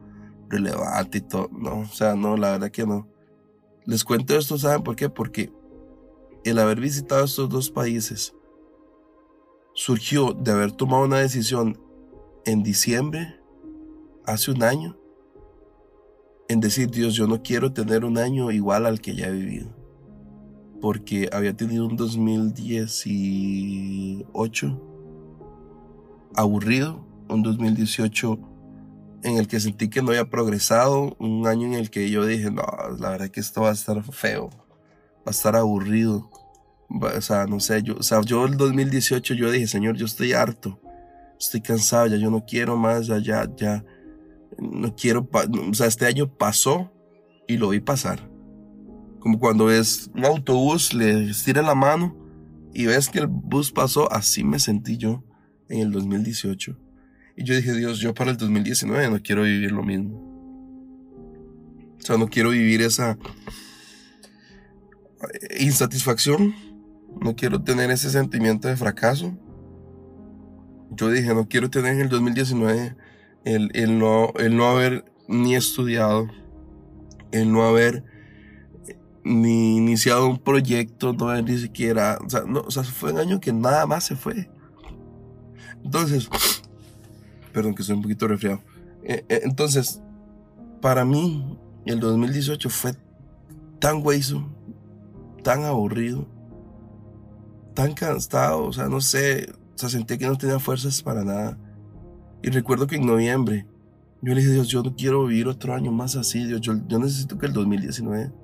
relevante 0.48 1.18
y 1.18 1.20
todo. 1.20 1.48
No, 1.52 1.82
o 1.82 1.86
sea, 1.86 2.16
no, 2.16 2.36
la 2.36 2.50
verdad 2.50 2.72
que 2.72 2.84
no. 2.84 3.08
Les 3.86 4.02
cuento 4.02 4.36
esto, 4.36 4.58
¿saben 4.58 4.82
por 4.82 4.96
qué? 4.96 5.08
Porque 5.08 5.52
el 6.42 6.58
haber 6.58 6.80
visitado 6.80 7.24
estos 7.24 7.48
dos 7.48 7.70
países 7.70 8.34
surgió 9.74 10.32
de 10.32 10.50
haber 10.50 10.72
tomado 10.72 11.04
una 11.04 11.20
decisión 11.20 11.80
en 12.46 12.64
diciembre, 12.64 13.40
hace 14.26 14.50
un 14.50 14.64
año, 14.64 14.98
en 16.48 16.58
decir, 16.58 16.90
Dios, 16.90 17.14
yo 17.14 17.28
no 17.28 17.44
quiero 17.44 17.72
tener 17.72 18.04
un 18.04 18.18
año 18.18 18.50
igual 18.50 18.86
al 18.86 19.00
que 19.00 19.14
ya 19.14 19.28
he 19.28 19.32
vivido. 19.32 19.83
Porque 20.84 21.28
había 21.32 21.56
tenido 21.56 21.86
un 21.86 21.96
2018 21.96 24.82
aburrido, 26.34 27.02
un 27.30 27.42
2018 27.42 28.38
en 29.22 29.38
el 29.38 29.48
que 29.48 29.60
sentí 29.60 29.88
que 29.88 30.02
no 30.02 30.10
había 30.10 30.28
progresado, 30.28 31.16
un 31.18 31.46
año 31.46 31.68
en 31.68 31.72
el 31.72 31.88
que 31.88 32.10
yo 32.10 32.26
dije, 32.26 32.50
no, 32.50 32.64
la 32.98 33.08
verdad 33.08 33.30
que 33.30 33.40
esto 33.40 33.62
va 33.62 33.70
a 33.70 33.72
estar 33.72 34.04
feo, 34.12 34.50
va 35.20 35.28
a 35.28 35.30
estar 35.30 35.56
aburrido. 35.56 36.30
O 36.90 37.20
sea, 37.22 37.46
no 37.46 37.60
sé, 37.60 37.82
yo, 37.82 37.96
o 37.96 38.02
sea, 38.02 38.20
yo 38.20 38.44
el 38.44 38.58
2018 38.58 39.32
yo 39.32 39.50
dije, 39.50 39.66
Señor, 39.66 39.96
yo 39.96 40.04
estoy 40.04 40.34
harto, 40.34 40.78
estoy 41.40 41.62
cansado, 41.62 42.08
ya 42.08 42.18
yo 42.18 42.30
no 42.30 42.44
quiero 42.44 42.76
más, 42.76 43.06
ya, 43.06 43.16
ya, 43.20 43.50
ya. 43.56 43.82
no 44.58 44.94
quiero, 44.94 45.26
o 45.32 45.72
sea, 45.72 45.86
este 45.86 46.04
año 46.04 46.28
pasó 46.28 46.92
y 47.48 47.56
lo 47.56 47.70
vi 47.70 47.80
pasar. 47.80 48.33
Como 49.24 49.38
cuando 49.38 49.64
ves 49.64 50.10
un 50.14 50.26
autobús, 50.26 50.92
le 50.92 51.30
estira 51.30 51.62
la 51.62 51.74
mano 51.74 52.14
y 52.74 52.84
ves 52.84 53.08
que 53.08 53.20
el 53.20 53.26
bus 53.26 53.72
pasó, 53.72 54.12
así 54.12 54.44
me 54.44 54.58
sentí 54.58 54.98
yo 54.98 55.24
en 55.70 55.80
el 55.80 55.92
2018. 55.92 56.78
Y 57.34 57.44
yo 57.44 57.56
dije, 57.56 57.72
Dios, 57.72 58.00
yo 58.00 58.12
para 58.12 58.32
el 58.32 58.36
2019 58.36 59.08
no 59.08 59.22
quiero 59.22 59.44
vivir 59.44 59.72
lo 59.72 59.82
mismo. 59.82 60.18
O 61.98 62.02
sea, 62.02 62.18
no 62.18 62.28
quiero 62.28 62.50
vivir 62.50 62.82
esa 62.82 63.16
insatisfacción. 65.58 66.54
No 67.22 67.34
quiero 67.34 67.62
tener 67.62 67.90
ese 67.90 68.10
sentimiento 68.10 68.68
de 68.68 68.76
fracaso. 68.76 69.34
Yo 70.90 71.10
dije, 71.10 71.32
no 71.34 71.48
quiero 71.48 71.70
tener 71.70 71.94
en 71.94 72.00
el 72.02 72.08
2019 72.10 72.94
el, 73.46 73.70
el, 73.72 73.98
no, 73.98 74.34
el 74.36 74.54
no 74.54 74.66
haber 74.66 75.06
ni 75.28 75.54
estudiado, 75.54 76.28
el 77.32 77.50
no 77.50 77.64
haber 77.64 78.12
ni 79.24 79.78
iniciado 79.78 80.28
un 80.28 80.38
proyecto, 80.38 81.14
no 81.14 81.34
ni 81.40 81.58
siquiera, 81.58 82.18
o 82.24 82.28
sea, 82.28 82.42
no, 82.46 82.60
o 82.60 82.70
sea, 82.70 82.84
fue 82.84 83.12
un 83.12 83.18
año 83.18 83.40
que 83.40 83.52
nada 83.52 83.86
más 83.86 84.04
se 84.04 84.16
fue. 84.16 84.50
Entonces, 85.82 86.28
perdón 87.52 87.74
que 87.74 87.82
estoy 87.82 87.96
un 87.96 88.02
poquito 88.02 88.28
resfriado. 88.28 88.60
Eh, 89.02 89.24
eh, 89.28 89.40
entonces, 89.44 90.02
para 90.82 91.04
mí, 91.04 91.58
el 91.86 92.00
2018 92.00 92.68
fue 92.68 92.94
tan 93.78 94.04
hueso, 94.04 94.46
tan 95.42 95.64
aburrido, 95.64 96.28
tan 97.74 97.94
cansado, 97.94 98.64
o 98.64 98.72
sea, 98.72 98.88
no 98.88 99.00
sé, 99.00 99.50
o 99.74 99.78
sea, 99.78 99.88
sentí 99.88 100.18
que 100.18 100.26
no 100.26 100.36
tenía 100.36 100.58
fuerzas 100.58 101.02
para 101.02 101.24
nada. 101.24 101.58
Y 102.42 102.50
recuerdo 102.50 102.86
que 102.86 102.96
en 102.96 103.06
noviembre, 103.06 103.66
yo 104.20 104.34
le 104.34 104.40
dije, 104.40 104.52
Dios, 104.52 104.68
yo 104.68 104.82
no 104.82 104.94
quiero 104.94 105.24
vivir 105.26 105.48
otro 105.48 105.74
año 105.74 105.92
más 105.92 106.14
así, 106.14 106.44
Dios, 106.44 106.60
yo, 106.60 106.74
yo 106.86 106.98
necesito 106.98 107.38
que 107.38 107.46
el 107.46 107.54
2019 107.54 108.43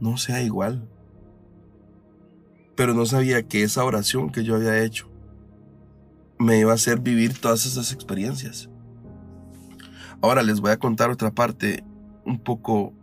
no 0.00 0.16
sea 0.16 0.42
igual. 0.42 0.88
Pero 2.74 2.94
no 2.94 3.04
sabía 3.06 3.42
que 3.42 3.62
esa 3.62 3.84
oración 3.84 4.30
que 4.30 4.42
yo 4.42 4.56
había 4.56 4.82
hecho 4.82 5.08
me 6.38 6.58
iba 6.58 6.72
a 6.72 6.76
hacer 6.76 7.00
vivir 7.00 7.38
todas 7.38 7.66
esas 7.66 7.92
experiencias. 7.92 8.70
Ahora 10.22 10.42
les 10.42 10.60
voy 10.60 10.70
a 10.70 10.78
contar 10.78 11.10
otra 11.10 11.30
parte, 11.30 11.84
un 12.24 12.38
poco 12.38 12.94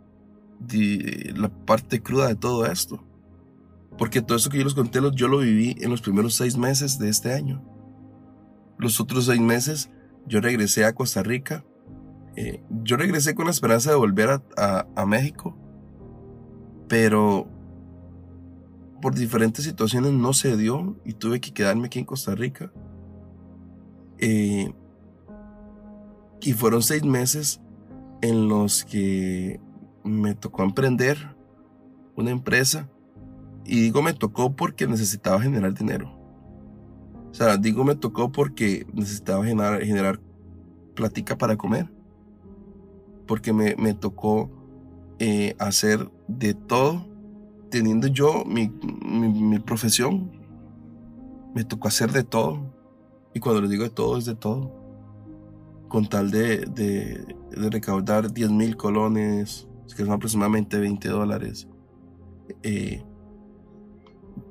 de 0.58 1.32
la 1.36 1.48
parte 1.48 2.02
cruda 2.02 2.26
de 2.26 2.34
todo 2.34 2.66
esto. 2.66 3.04
Porque 3.96 4.22
todo 4.22 4.36
eso 4.36 4.50
que 4.50 4.58
yo 4.58 4.64
les 4.64 4.74
conté, 4.74 5.00
yo 5.14 5.28
lo 5.28 5.38
viví 5.38 5.76
en 5.80 5.90
los 5.90 6.00
primeros 6.00 6.34
seis 6.34 6.56
meses 6.56 6.98
de 6.98 7.08
este 7.08 7.32
año. 7.32 7.62
Los 8.78 9.00
otros 9.00 9.26
seis 9.26 9.40
meses 9.40 9.90
yo 10.26 10.40
regresé 10.40 10.84
a 10.84 10.94
Costa 10.94 11.22
Rica. 11.22 11.64
Eh, 12.36 12.62
yo 12.82 12.96
regresé 12.96 13.34
con 13.34 13.46
la 13.46 13.50
esperanza 13.50 13.90
de 13.90 13.96
volver 13.96 14.40
a 14.56 15.06
México 15.06 15.56
pero 16.88 17.46
por 19.00 19.14
diferentes 19.14 19.64
situaciones 19.64 20.12
no 20.12 20.32
se 20.32 20.56
dio 20.56 20.96
y 21.04 21.12
tuve 21.12 21.40
que 21.40 21.52
quedarme 21.52 21.86
aquí 21.86 21.98
en 21.98 22.04
Costa 22.04 22.34
Rica. 22.34 22.72
Eh, 24.18 24.72
y 26.40 26.52
fueron 26.52 26.82
seis 26.82 27.04
meses 27.04 27.60
en 28.22 28.48
los 28.48 28.84
que 28.84 29.60
me 30.04 30.34
tocó 30.34 30.62
emprender 30.62 31.36
una 32.16 32.30
empresa. 32.30 32.88
Y 33.64 33.80
digo 33.80 34.02
me 34.02 34.14
tocó 34.14 34.56
porque 34.56 34.86
necesitaba 34.86 35.40
generar 35.40 35.74
dinero. 35.74 36.18
O 37.30 37.34
sea, 37.34 37.56
digo 37.56 37.84
me 37.84 37.94
tocó 37.94 38.32
porque 38.32 38.86
necesitaba 38.92 39.44
generar, 39.44 39.82
generar 39.82 40.20
platica 40.94 41.36
para 41.36 41.56
comer. 41.56 41.92
Porque 43.26 43.52
me, 43.52 43.76
me 43.76 43.94
tocó 43.94 44.57
eh, 45.18 45.56
hacer 45.58 46.10
de 46.28 46.54
todo, 46.54 47.04
teniendo 47.70 48.06
yo 48.06 48.44
mi, 48.44 48.68
mi, 48.68 49.58
profesión. 49.58 50.30
Me 51.54 51.64
tocó 51.64 51.88
hacer 51.88 52.12
de 52.12 52.22
todo. 52.22 52.72
Y 53.34 53.40
cuando 53.40 53.60
les 53.62 53.70
digo 53.70 53.82
de 53.82 53.90
todo, 53.90 54.16
es 54.16 54.26
de 54.26 54.36
todo. 54.36 54.72
Con 55.88 56.06
tal 56.06 56.30
de, 56.30 56.58
de, 56.66 57.24
recaudar 57.50 58.32
10 58.32 58.50
mil 58.50 58.76
colones, 58.76 59.66
que 59.96 60.04
son 60.04 60.12
aproximadamente 60.12 60.78
20 60.78 61.08
dólares, 61.08 61.66
eh, 62.62 63.02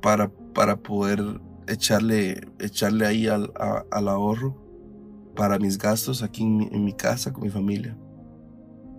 para, 0.01 0.29
para 0.53 0.77
poder 0.77 1.23
echarle, 1.67 2.41
echarle 2.59 3.05
ahí 3.05 3.27
al, 3.27 3.53
al 3.91 4.07
ahorro 4.07 4.67
para 5.35 5.59
mis 5.59 5.77
gastos 5.77 6.23
aquí 6.23 6.43
en 6.43 6.67
en 6.71 6.83
mi 6.83 6.93
casa 6.93 7.31
con 7.31 7.43
mi 7.43 7.49
familia. 7.49 7.95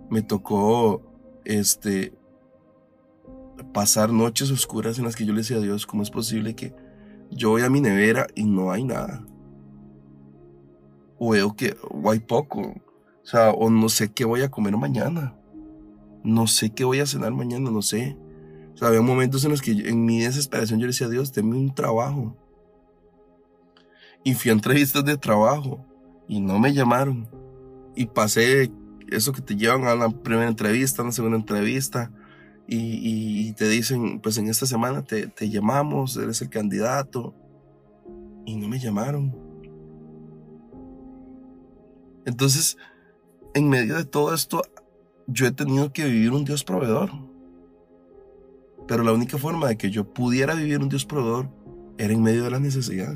Me 0.09 0.23
tocó 0.23 1.08
este, 1.49 2.13
pasar 3.73 4.11
noches 4.11 4.51
oscuras 4.51 4.99
en 4.99 5.05
las 5.05 5.15
que 5.15 5.25
yo 5.25 5.33
le 5.33 5.39
decía 5.39 5.57
a 5.57 5.61
Dios, 5.61 5.87
¿cómo 5.87 6.03
es 6.03 6.11
posible 6.11 6.55
que 6.55 6.75
yo 7.31 7.49
voy 7.49 7.63
a 7.63 7.69
mi 7.71 7.81
nevera 7.81 8.27
y 8.35 8.43
no 8.43 8.71
hay 8.71 8.83
nada? 8.83 9.25
O 11.17 11.31
veo 11.31 11.55
que 11.55 11.75
o 11.89 12.11
hay 12.11 12.19
poco, 12.19 12.61
o 12.61 13.39
o 13.57 13.69
no 13.71 13.89
sé 13.89 14.11
qué 14.11 14.25
voy 14.25 14.43
a 14.43 14.51
comer 14.51 14.77
mañana, 14.77 15.35
no 16.23 16.45
sé 16.45 16.69
qué 16.69 16.83
voy 16.83 16.99
a 16.99 17.07
cenar 17.07 17.31
mañana, 17.31 17.71
no 17.71 17.81
sé. 17.81 18.15
Había 18.81 19.01
momentos 19.01 19.43
en 19.43 19.51
los 19.51 19.61
que 19.61 19.71
en 19.71 20.05
mi 20.05 20.21
desesperación 20.21 20.79
yo 20.79 20.85
le 20.85 20.91
decía 20.91 21.07
a 21.07 21.09
Dios, 21.09 21.33
denme 21.33 21.57
un 21.57 21.73
trabajo. 21.73 22.37
Y 24.23 24.35
fui 24.35 24.51
a 24.51 24.53
entrevistas 24.53 25.03
de 25.03 25.17
trabajo 25.17 25.83
y 26.27 26.39
no 26.39 26.59
me 26.59 26.73
llamaron. 26.73 27.27
Y 27.95 28.05
pasé 28.05 28.71
eso 29.11 29.33
que 29.33 29.41
te 29.41 29.55
llevan 29.55 29.85
a 29.85 29.93
una 29.93 30.09
primera 30.09 30.47
entrevista, 30.47 31.01
a 31.01 31.05
una 31.05 31.11
segunda 31.11 31.37
entrevista, 31.37 32.11
y, 32.71 33.51
te 33.53 33.67
dicen, 33.67 34.19
pues 34.19 34.37
en 34.37 34.47
esta 34.47 34.67
semana 34.67 35.03
te, 35.03 35.25
te, 35.25 35.49
llamamos, 35.49 36.15
eres 36.17 36.41
el 36.41 36.49
candidato, 36.49 37.33
y 38.45 38.55
no 38.55 38.67
me 38.67 38.79
llamaron. 38.79 39.35
Entonces, 42.25 42.77
en 43.55 43.69
medio 43.69 43.95
de 43.95 44.05
todo 44.05 44.33
esto, 44.33 44.61
yo 45.27 45.47
he 45.47 45.51
tenido 45.51 45.91
que 45.91 46.05
vivir 46.05 46.31
un 46.31 46.45
Dios 46.45 46.63
proveedor. 46.63 47.09
Pero 48.87 49.03
la 49.03 49.13
única 49.13 49.37
forma 49.37 49.67
de 49.67 49.77
que 49.77 49.91
yo 49.91 50.13
pudiera 50.13 50.55
vivir 50.55 50.79
un 50.79 50.89
Dios 50.89 51.05
proveedor 51.05 51.49
era 51.97 52.13
en 52.13 52.23
medio 52.23 52.43
de 52.43 52.51
la 52.51 52.59
necesidad. 52.59 53.15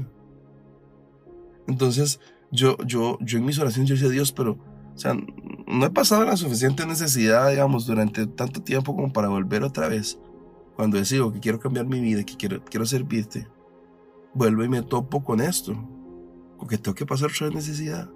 Entonces, 1.68 2.20
yo, 2.52 2.78
yo, 2.86 3.18
yo 3.22 3.40
en 3.40 3.46
mis 3.46 3.58
oraciones 3.60 3.90
yo 3.90 3.96
decía, 3.96 4.10
Dios, 4.10 4.32
pero, 4.32 4.58
o 4.96 4.98
sea, 4.98 5.16
no 5.74 5.88
he 5.88 5.90
pasado 5.90 6.24
la 6.24 6.38
suficiente 6.38 6.86
necesidad, 6.86 7.50
digamos, 7.50 7.88
durante 7.88 8.28
tanto 8.28 8.62
tiempo 8.62 8.96
como 8.96 9.12
para 9.12 9.28
volver 9.28 9.64
otra 9.64 9.88
vez. 9.88 10.20
Cuando 10.76 10.98
decido 10.98 11.34
que 11.34 11.40
quiero 11.40 11.60
cambiar 11.60 11.88
mi 11.88 12.00
vida, 12.00 12.24
que 12.24 12.38
quiero, 12.38 12.64
quiero 12.64 12.86
servirte, 12.86 13.48
vuelvo 14.36 14.64
y 14.64 14.70
me 14.70 14.84
topo 14.84 15.24
con 15.24 15.42
esto. 15.42 15.74
Porque 16.60 16.78
tengo 16.78 16.94
que 16.94 17.08
pasar 17.08 17.32
otra 17.32 17.50
necesidad. 17.50 18.08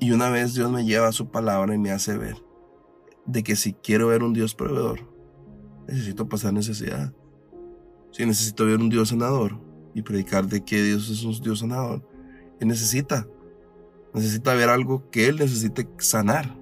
Y 0.00 0.12
una 0.12 0.30
vez 0.30 0.54
Dios 0.54 0.70
me 0.70 0.84
lleva 0.84 1.08
a 1.08 1.12
su 1.12 1.30
palabra 1.30 1.74
y 1.74 1.78
me 1.78 1.90
hace 1.90 2.16
ver 2.16 2.42
de 3.26 3.42
que 3.42 3.56
si 3.56 3.74
quiero 3.74 4.08
ver 4.08 4.22
un 4.22 4.32
Dios 4.32 4.54
proveedor, 4.54 5.00
necesito 5.86 6.26
pasar 6.26 6.54
necesidad. 6.54 7.12
Si 8.12 8.24
necesito 8.24 8.64
ver 8.64 8.78
un 8.78 8.88
Dios 8.88 9.10
sanador 9.10 9.60
y 9.94 10.00
predicar 10.00 10.46
de 10.46 10.64
que 10.64 10.82
Dios 10.82 11.10
es 11.10 11.22
un 11.22 11.38
Dios 11.42 11.58
sanador, 11.58 12.02
Él 12.60 12.68
necesita 12.68 13.28
necesita 14.14 14.54
ver 14.54 14.68
algo 14.68 15.08
que 15.10 15.28
él 15.28 15.36
necesite 15.36 15.88
sanar. 15.98 16.54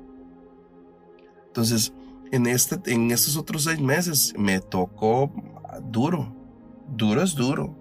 Entonces, 1.47 1.93
en, 2.31 2.47
este, 2.47 2.93
en 2.93 3.11
estos 3.11 3.37
otros 3.37 3.65
seis 3.65 3.81
meses 3.81 4.35
me 4.37 4.61
tocó 4.61 5.33
duro, 5.83 6.35
duro 6.95 7.23
es 7.23 7.35
duro. 7.35 7.75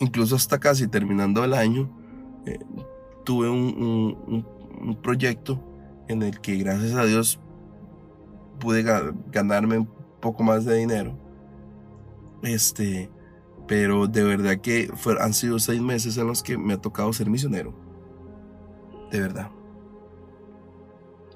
Incluso 0.00 0.34
hasta 0.34 0.58
casi 0.58 0.88
terminando 0.88 1.44
el 1.44 1.54
año, 1.54 1.90
eh, 2.46 2.58
tuve 3.24 3.48
un, 3.48 4.44
un, 4.80 4.96
proyecto 5.00 5.62
en 6.08 6.22
el 6.22 6.40
que 6.40 6.56
gracias 6.56 6.94
a 6.94 7.04
Dios 7.04 7.38
pude 8.58 8.82
ganarme 9.30 9.78
un 9.78 9.88
poco 10.20 10.42
más 10.42 10.64
de 10.64 10.76
dinero. 10.76 11.16
Este, 12.42 13.10
pero 13.68 14.08
de 14.08 14.24
verdad 14.24 14.58
que 14.58 14.90
han 15.20 15.34
sido 15.34 15.60
seis 15.60 15.80
meses 15.80 16.16
en 16.16 16.26
los 16.26 16.42
que 16.42 16.58
me 16.58 16.72
ha 16.72 16.78
tocado 16.78 17.12
ser 17.12 17.30
misionero 17.30 17.81
de 19.12 19.20
verdad. 19.20 19.50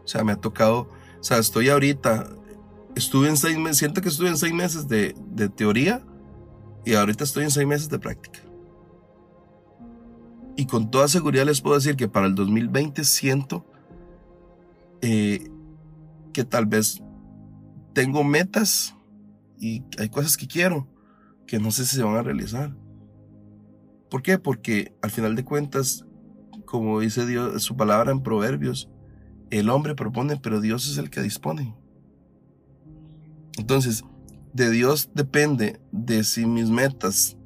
O 0.02 0.08
sea, 0.08 0.24
me 0.24 0.32
ha 0.32 0.36
tocado, 0.36 0.88
o 1.20 1.22
sea, 1.22 1.38
estoy 1.38 1.68
ahorita, 1.68 2.28
estuve 2.94 3.28
en 3.28 3.36
seis 3.36 3.58
meses, 3.58 3.76
siento 3.76 4.00
que 4.00 4.08
estuve 4.08 4.28
en 4.28 4.38
seis 4.38 4.54
meses 4.54 4.88
de, 4.88 5.14
teoría 5.54 6.02
y 6.84 6.94
ahorita 6.94 7.24
estoy 7.24 7.44
en 7.44 7.50
seis 7.50 7.66
meses 7.66 7.88
de 7.88 7.98
práctica. 7.98 8.40
Y 10.56 10.66
con 10.66 10.90
toda 10.90 11.06
seguridad 11.06 11.44
les 11.44 11.60
puedo 11.60 11.76
decir 11.76 11.96
que 11.96 12.08
para 12.08 12.26
el 12.26 12.34
2020 12.34 13.04
siento 13.04 13.66
eh, 15.02 15.50
que 16.32 16.44
tal 16.44 16.64
vez 16.64 17.02
tengo 17.92 18.24
metas 18.24 18.96
y 19.58 19.82
hay 19.98 20.08
cosas 20.08 20.36
que 20.36 20.46
quiero 20.46 20.88
que 21.46 21.58
no 21.58 21.70
sé 21.70 21.84
si 21.84 21.96
se 21.96 22.02
van 22.02 22.16
a 22.16 22.22
realizar. 22.22 22.74
¿Por 24.08 24.22
qué? 24.22 24.38
Porque 24.38 24.94
al 25.02 25.10
final 25.10 25.36
de 25.36 25.44
cuentas 25.44 26.06
como 26.66 27.00
dice 27.00 27.24
Dios, 27.24 27.62
su 27.62 27.76
palabra 27.76 28.12
en 28.12 28.22
Proverbios, 28.22 28.90
el 29.50 29.70
hombre 29.70 29.94
propone, 29.94 30.36
pero 30.36 30.60
Dios 30.60 30.90
es 30.90 30.98
el 30.98 31.08
que 31.08 31.22
dispone. 31.22 31.74
Entonces, 33.56 34.04
de 34.52 34.70
Dios 34.70 35.10
depende 35.14 35.80
de 35.92 36.24
si 36.24 36.46
mis 36.46 36.68
metas, 36.68 37.36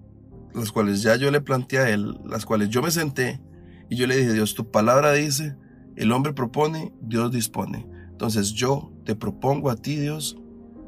las 0.54 0.72
cuales 0.72 1.02
ya 1.02 1.16
yo 1.16 1.30
le 1.30 1.40
planteé 1.40 1.78
a 1.78 1.90
Él, 1.90 2.18
las 2.24 2.44
cuales 2.44 2.68
yo 2.70 2.82
me 2.82 2.90
senté 2.90 3.40
y 3.88 3.96
yo 3.96 4.06
le 4.06 4.16
dije, 4.16 4.32
Dios, 4.32 4.54
tu 4.54 4.70
palabra 4.70 5.12
dice, 5.12 5.56
el 5.96 6.12
hombre 6.12 6.32
propone, 6.32 6.92
Dios 7.00 7.32
dispone. 7.32 7.86
Entonces 8.10 8.52
yo 8.52 8.92
te 9.04 9.16
propongo 9.16 9.70
a 9.70 9.76
ti, 9.76 9.96
Dios, 9.96 10.36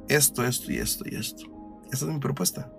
esto, 0.09 0.45
esto 0.45 0.73
y 0.73 0.77
esto 0.77 1.05
y 1.11 1.16
esto. 1.16 1.45
Esa 1.92 2.07
es 2.07 2.12
mi 2.12 2.21
propuesta. 2.21 2.73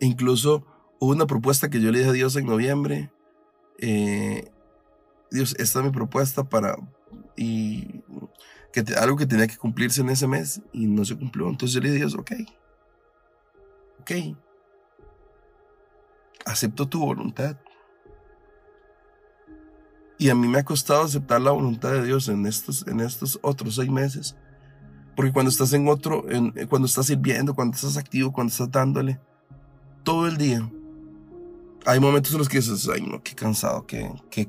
incluso 0.00 0.64
hubo 0.98 1.12
una 1.12 1.26
propuesta 1.26 1.70
que 1.70 1.80
yo 1.80 1.90
le 1.90 1.98
dije 1.98 2.10
a 2.10 2.14
Dios 2.14 2.36
en 2.36 2.46
noviembre. 2.46 3.10
Eh, 3.78 4.50
Dios, 5.30 5.54
esta 5.58 5.78
es 5.80 5.84
mi 5.84 5.90
propuesta 5.90 6.44
para... 6.44 6.76
Y 7.36 8.02
que 8.72 8.84
algo 8.94 9.16
que 9.16 9.26
tenía 9.26 9.46
que 9.46 9.56
cumplirse 9.56 10.00
en 10.00 10.10
ese 10.10 10.26
mes 10.26 10.60
y 10.72 10.86
no 10.86 11.04
se 11.04 11.16
cumplió. 11.16 11.48
Entonces 11.48 11.74
yo 11.74 11.80
le 11.80 11.90
dije 11.90 12.04
a 12.04 12.06
Dios, 12.06 12.18
ok. 12.18 12.32
Ok. 14.00 14.10
Acepto 16.44 16.88
tu 16.88 17.00
voluntad. 17.00 17.56
Y 20.18 20.30
a 20.30 20.34
mí 20.34 20.48
me 20.48 20.58
ha 20.58 20.64
costado 20.64 21.02
aceptar 21.02 21.40
la 21.40 21.52
voluntad 21.52 21.92
de 21.92 22.04
Dios 22.04 22.28
en 22.28 22.44
estos, 22.46 22.86
en 22.88 23.00
estos 23.00 23.38
otros 23.42 23.76
seis 23.76 23.90
meses. 23.90 24.36
Porque 25.14 25.32
cuando 25.32 25.50
estás 25.50 25.72
en 25.72 25.88
otro, 25.88 26.24
cuando 26.68 26.86
estás 26.86 27.06
sirviendo, 27.06 27.54
cuando 27.54 27.76
estás 27.76 27.96
activo, 27.96 28.32
cuando 28.32 28.50
estás 28.50 28.70
dándole, 28.70 29.20
todo 30.02 30.26
el 30.26 30.36
día, 30.36 30.68
hay 31.88 32.00
momentos 32.00 32.32
en 32.32 32.38
los 32.38 32.50
que 32.50 32.58
dices, 32.58 32.86
ay 32.92 33.00
no, 33.00 33.22
qué 33.22 33.34
cansado, 33.34 33.86
qué, 33.86 34.12
qué, 34.28 34.46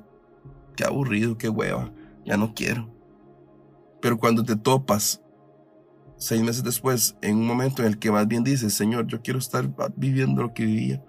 qué 0.76 0.84
aburrido, 0.84 1.38
qué 1.38 1.48
hueva, 1.48 1.90
ya 2.26 2.36
no 2.36 2.54
quiero. 2.54 2.94
Pero 4.02 4.18
cuando 4.18 4.44
te 4.44 4.58
topas 4.58 5.22
seis 6.18 6.44
meses 6.44 6.66
después, 6.66 7.16
en 7.22 7.38
un 7.38 7.48
momento 7.48 7.82
en 7.82 7.88
el 7.88 7.98
que 7.98 8.12
más 8.12 8.28
bien 8.28 8.44
dices, 8.44 8.74
Señor, 8.74 9.08
yo 9.08 9.22
quiero 9.22 9.40
estar 9.40 9.74
viviendo 9.96 10.42
lo 10.42 10.54
que 10.54 10.66
vivía 10.66 11.02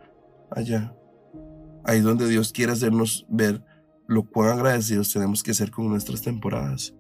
allá, 0.53 0.95
ahí 1.83 1.99
es 1.99 2.05
donde 2.05 2.29
Dios 2.29 2.53
quiere 2.53 2.71
hacernos 2.71 3.27
ver 3.29 3.65
lo 4.07 4.23
cuán 4.23 4.51
agradecidos 4.51 5.13
tenemos 5.13 5.43
que 5.43 5.53
ser 5.53 5.73
con 5.73 5.89
nuestras 5.89 6.23
temporadas. 6.23 6.95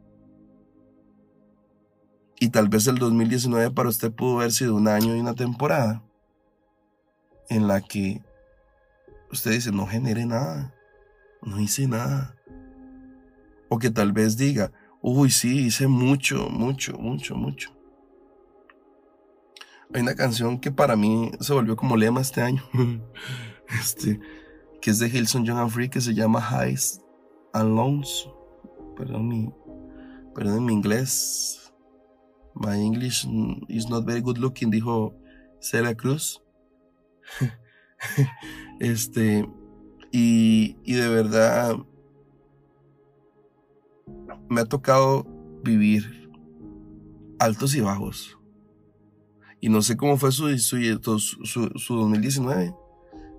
Y 2.40 2.48
tal 2.48 2.68
vez 2.68 2.88
el 2.88 2.98
2019 2.98 3.70
para 3.70 3.90
usted 3.90 4.10
pudo 4.10 4.40
haber 4.40 4.50
sido 4.50 4.74
un 4.74 4.88
año 4.88 5.14
y 5.14 5.20
una 5.20 5.34
temporada 5.34 6.02
en 7.48 7.68
la 7.68 7.80
que 7.80 8.22
usted 9.30 9.52
dice, 9.52 9.72
no 9.72 9.86
genere 9.86 10.26
nada, 10.26 10.74
no 11.42 11.58
hice 11.60 11.86
nada. 11.86 12.36
O 13.68 13.78
que 13.78 13.90
tal 13.90 14.12
vez 14.12 14.36
diga, 14.36 14.72
uy, 15.00 15.30
sí, 15.30 15.66
hice 15.66 15.86
mucho, 15.86 16.48
mucho, 16.50 16.94
mucho, 16.98 17.34
mucho. 17.36 17.70
Hay 19.92 20.02
una 20.02 20.14
canción 20.14 20.58
que 20.58 20.70
para 20.70 20.96
mí 20.96 21.30
se 21.40 21.52
volvió 21.52 21.76
como 21.76 21.96
lema 21.96 22.20
este 22.20 22.42
año. 22.42 22.62
este, 23.80 24.20
que 24.80 24.90
es 24.90 24.98
de 24.98 25.08
Hilson 25.08 25.46
John 25.46 25.70
Free, 25.70 25.88
que 25.88 26.00
se 26.00 26.14
llama 26.14 26.40
Highs 26.40 27.00
and 27.52 27.74
Loans. 27.74 28.28
Perdón 28.96 29.28
mi, 29.28 29.50
perdón 30.34 30.64
mi 30.64 30.72
inglés. 30.72 31.72
My 32.54 32.76
English 32.76 33.26
is 33.68 33.88
not 33.88 34.04
very 34.04 34.20
good 34.20 34.38
looking, 34.38 34.70
dijo 34.70 35.14
Celia 35.60 35.94
Cruz. 35.94 36.42
este, 38.80 39.48
y, 40.12 40.76
y 40.84 40.94
de 40.94 41.08
verdad 41.08 41.76
me 44.48 44.62
ha 44.62 44.64
tocado 44.64 45.26
vivir 45.62 46.30
altos 47.38 47.74
y 47.74 47.80
bajos. 47.80 48.38
Y 49.60 49.68
no 49.68 49.82
sé 49.82 49.96
cómo 49.96 50.16
fue 50.16 50.32
su, 50.32 50.56
su, 50.58 50.78
su, 51.18 51.70
su 51.76 51.96
2019 51.96 52.74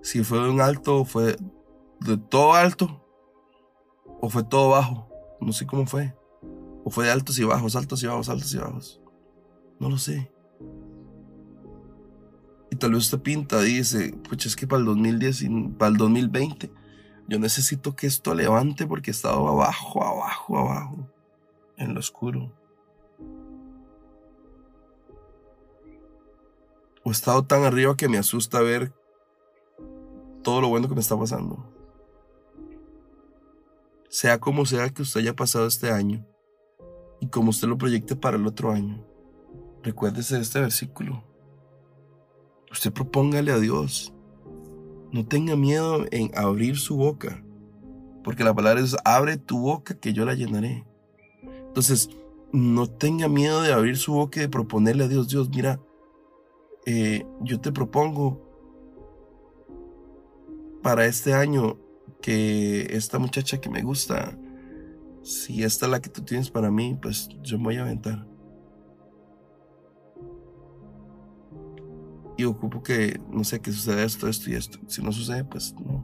si 0.02 0.24
fue 0.24 0.50
un 0.50 0.62
alto, 0.62 1.06
fue 1.06 1.38
de 2.00 2.17
todo 2.17 2.54
alto 2.54 3.06
o 4.19 4.30
fue 4.30 4.43
todo 4.43 4.69
bajo. 4.69 5.08
No 5.39 5.54
sé 5.54 5.65
cómo 5.65 5.86
fue. 5.86 6.15
O 6.84 6.89
fue 6.89 7.06
de 7.06 7.12
altos 7.12 7.38
y 7.39 7.43
bajos, 7.43 7.76
altos 7.76 8.02
y 8.04 8.08
bajos, 8.08 8.30
altos 8.30 8.54
y 8.54 8.58
bajos. 8.58 9.02
No 9.80 9.89
lo 9.89 9.97
sé. 9.97 10.32
Y 12.71 12.77
tal 12.77 12.93
vez 12.93 13.03
usted 13.03 13.19
pinta, 13.19 13.60
dice, 13.60 14.15
pues 14.27 14.45
es 14.45 14.55
que 14.55 14.65
para 14.65 14.79
el 14.79 14.86
2010 14.86 15.41
y 15.43 15.49
para 15.77 15.91
el 15.91 15.97
2020 15.97 16.71
yo 17.27 17.38
necesito 17.38 17.95
que 17.95 18.07
esto 18.07 18.34
levante 18.34 18.88
porque 18.88 19.12
he 19.12 19.13
estado 19.13 19.47
abajo, 19.47 20.03
abajo, 20.03 20.57
abajo, 20.57 21.10
en 21.77 21.93
lo 21.93 21.99
oscuro. 21.99 22.51
O 27.03 27.10
he 27.10 27.12
estado 27.12 27.43
tan 27.43 27.63
arriba 27.63 27.97
que 27.97 28.07
me 28.07 28.17
asusta 28.17 28.62
ver 28.62 28.93
todo 30.41 30.62
lo 30.62 30.69
bueno 30.69 30.88
que 30.88 30.95
me 30.95 31.01
está 31.01 31.17
pasando. 31.17 31.65
Sea 34.10 34.39
como 34.39 34.65
sea 34.65 34.89
que 34.89 35.01
usted 35.01 35.21
haya 35.21 35.36
pasado 35.36 35.67
este 35.67 35.91
año 35.91 36.25
y 37.19 37.27
como 37.27 37.49
usted 37.49 37.67
lo 37.67 37.77
proyecte 37.77 38.15
para 38.15 38.38
el 38.38 38.47
otro 38.47 38.71
año, 38.71 39.05
recuérdese 39.84 40.36
de 40.36 40.41
este 40.41 40.60
versículo. 40.60 41.30
Usted 42.71 42.93
propóngale 42.93 43.51
a 43.51 43.60
Dios. 43.60 44.13
No 45.12 45.25
tenga 45.25 45.55
miedo 45.55 46.05
en 46.12 46.31
abrir 46.38 46.77
su 46.77 46.95
boca, 46.95 47.43
porque 48.23 48.43
la 48.43 48.53
palabra 48.53 48.81
es 48.81 48.95
abre 49.03 49.38
tu 49.38 49.60
boca 49.60 49.99
que 49.99 50.13
yo 50.13 50.23
la 50.23 50.36
llenaré. 50.36 50.86
Entonces, 51.67 52.10
no 52.53 52.88
tenga 52.88 53.27
miedo 53.27 53.62
de 53.62 53.73
abrir 53.73 53.97
su 53.97 54.13
boca 54.13 54.39
y 54.39 54.43
de 54.43 54.49
proponerle 54.49 55.03
a 55.03 55.07
Dios, 55.07 55.27
Dios, 55.27 55.49
mira, 55.49 55.79
eh, 56.86 57.25
yo 57.41 57.60
te 57.60 57.71
propongo 57.71 58.41
para 60.81 61.05
este 61.05 61.34
año 61.34 61.77
que 62.21 62.88
esta 62.95 63.19
muchacha 63.19 63.60
que 63.60 63.69
me 63.69 63.81
gusta, 63.81 64.38
si 65.23 65.63
esta 65.63 65.86
es 65.86 65.91
la 65.91 66.01
que 66.01 66.10
tú 66.10 66.21
tienes 66.23 66.49
para 66.49 66.71
mí, 66.71 66.97
pues 67.01 67.29
yo 67.41 67.57
me 67.57 67.65
voy 67.65 67.77
a 67.77 67.81
aventar. 67.81 68.30
Y 72.41 72.45
ocupo 72.45 72.82
que, 72.82 73.21
no 73.30 73.43
sé, 73.43 73.60
que 73.60 73.71
suceda 73.71 74.04
esto, 74.04 74.27
esto 74.27 74.49
y 74.49 74.56
esto. 74.56 74.80
Si 74.88 75.04
no 75.04 75.12
sucede, 75.12 75.43
pues 75.43 75.75
no. 75.75 76.04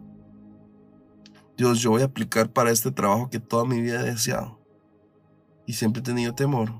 Dios, 1.58 1.80
yo 1.80 1.89
voy 1.89 2.04
a 2.04 2.06
aplicar 2.06 2.54
para 2.54 2.69
este 2.69 2.91
trabajo 2.91 3.28
que 3.28 3.39
toda 3.39 3.65
mi 3.65 3.82
vida 3.82 4.02
he 4.02 4.12
deseado. 4.12 4.60
Y 5.65 5.73
siempre 5.73 6.02
he 6.02 6.04
tenido 6.04 6.36
temor. 6.36 6.71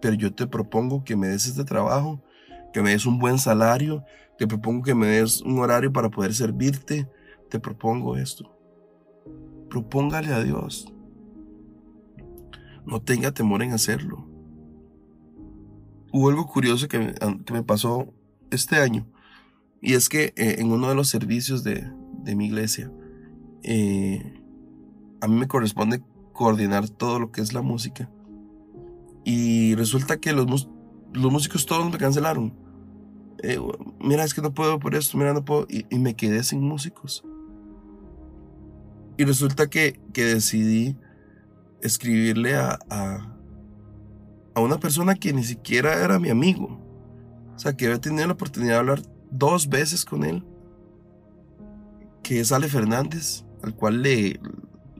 Pero 0.00 0.14
yo 0.14 0.34
te 0.34 0.48
propongo 0.48 1.04
que 1.04 1.14
me 1.14 1.28
des 1.28 1.46
este 1.46 1.62
trabajo, 1.62 2.20
que 2.72 2.82
me 2.82 2.90
des 2.90 3.06
un 3.06 3.20
buen 3.20 3.38
salario, 3.38 4.02
te 4.36 4.48
propongo 4.48 4.82
que 4.82 4.96
me 4.96 5.06
des 5.06 5.42
un 5.42 5.60
horario 5.60 5.92
para 5.92 6.10
poder 6.10 6.34
servirte. 6.34 7.08
Te 7.48 7.60
propongo 7.60 8.16
esto. 8.16 8.52
Propóngale 9.70 10.34
a 10.34 10.42
Dios. 10.42 10.92
No 12.84 13.00
tenga 13.00 13.30
temor 13.30 13.62
en 13.62 13.74
hacerlo. 13.74 14.31
Hubo 16.12 16.28
algo 16.28 16.46
curioso 16.46 16.88
que 16.88 16.98
me, 16.98 17.62
pasó 17.62 18.12
este 18.50 18.76
año. 18.76 19.06
Y 19.80 19.94
es 19.94 20.08
que 20.08 20.34
eh, 20.36 20.56
en 20.58 20.70
uno 20.70 20.88
de 20.88 20.94
los 20.94 21.08
servicios 21.08 21.64
de, 21.64 21.90
mi 22.36 22.46
iglesia, 22.46 22.92
eh, 23.62 24.40
a 25.20 25.26
mí 25.26 25.34
me 25.34 25.48
corresponde 25.48 26.02
coordinar 26.32 26.88
todo 26.88 27.18
lo 27.18 27.32
que 27.32 27.40
es 27.40 27.52
la 27.52 27.62
música. 27.62 28.10
Y 29.24 29.74
resulta 29.74 30.18
que 30.18 30.32
los, 30.32 30.68
los 31.12 31.32
músicos 31.32 31.66
todos 31.66 31.90
me 31.90 31.98
cancelaron. 31.98 32.52
Eh, 33.42 33.58
mira, 33.98 34.22
es 34.22 34.34
que 34.34 34.42
no 34.42 34.54
puedo 34.54 34.78
por 34.78 34.94
esto, 34.94 35.18
mira, 35.18 35.32
no 35.32 35.44
puedo, 35.44 35.66
y, 35.68 35.98
me 35.98 36.14
quedé 36.14 36.44
sin 36.44 36.60
músicos. 36.60 37.24
Y 39.16 39.24
resulta 39.24 39.68
que, 39.68 40.00
que 40.12 40.24
decidí 40.24 40.96
escribirle 41.80 42.54
a, 42.54 43.31
a, 44.54 44.60
una 44.60 44.78
persona 44.78 45.14
que 45.14 45.32
ni 45.32 45.44
siquiera 45.44 46.02
era 46.04 46.18
mi 46.18 46.30
amigo. 46.30 46.80
O 47.54 47.58
sea, 47.58 47.76
que 47.76 47.86
había 47.86 48.00
tenido 48.00 48.26
la 48.26 48.32
oportunidad 48.32 48.74
de 48.74 48.78
hablar 48.78 49.02
dos 49.30 49.68
veces 49.68 50.04
con 50.04 50.24
él, 50.24 50.44
que 52.22 52.40
es 52.40 52.52
Ale 52.52 52.68
Fernández, 52.68 53.44
al 53.62 53.74
cual 53.74 54.02
le, 54.02 54.40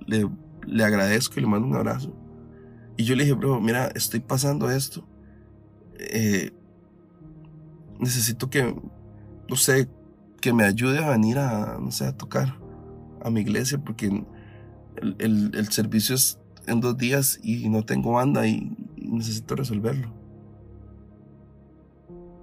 le, 0.06 0.28
le 0.66 0.84
agradezco 0.84 1.38
y 1.38 1.42
le 1.42 1.48
mando 1.48 1.68
un 1.68 1.76
abrazo. 1.76 2.14
Y 2.96 3.04
yo 3.04 3.16
le 3.16 3.24
dije, 3.24 3.34
bro, 3.34 3.60
mira, 3.60 3.88
estoy 3.94 4.20
pasando 4.20 4.70
esto. 4.70 5.06
Eh, 5.98 6.50
necesito 7.98 8.50
que, 8.50 8.76
no 9.48 9.56
sé, 9.56 9.88
que 10.40 10.52
me 10.52 10.64
ayude 10.64 10.98
a 10.98 11.10
venir 11.10 11.38
a, 11.38 11.78
no 11.80 11.90
sé, 11.90 12.06
a 12.06 12.16
tocar 12.16 12.58
a 13.22 13.30
mi 13.30 13.40
iglesia 13.40 13.78
porque 13.78 14.24
el, 15.18 15.68
servicio 15.70 16.14
es 16.14 16.38
en 16.66 16.80
dos 16.80 16.98
días 16.98 17.38
y 17.42 17.68
no 17.68 17.84
tengo 17.84 18.12
banda 18.12 18.46
y, 18.46 18.76
necesito 19.12 19.54
resolverlo. 19.54 20.12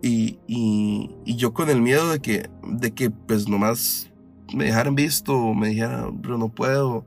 Y, 0.01 0.39
y, 0.47 1.36
yo 1.36 1.53
con 1.53 1.69
el 1.69 1.82
miedo 1.82 2.10
de 2.10 2.19
que, 2.19 2.49
de 2.63 2.91
que 2.91 3.10
pues 3.10 3.49
nomás 3.49 4.10
me 4.55 4.65
dejaran 4.65 4.95
visto, 4.95 5.53
me 5.53 5.69
dijeran, 5.69 6.21
pero 6.21 6.38
no 6.38 6.47
puedo, 6.49 7.05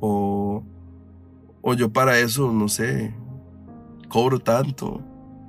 o, 0.00 0.64
o 1.60 1.74
yo 1.74 1.92
para 1.92 2.18
eso, 2.18 2.50
no 2.50 2.68
sé, 2.68 3.14
cobro 4.08 4.38
tanto, 4.38 5.02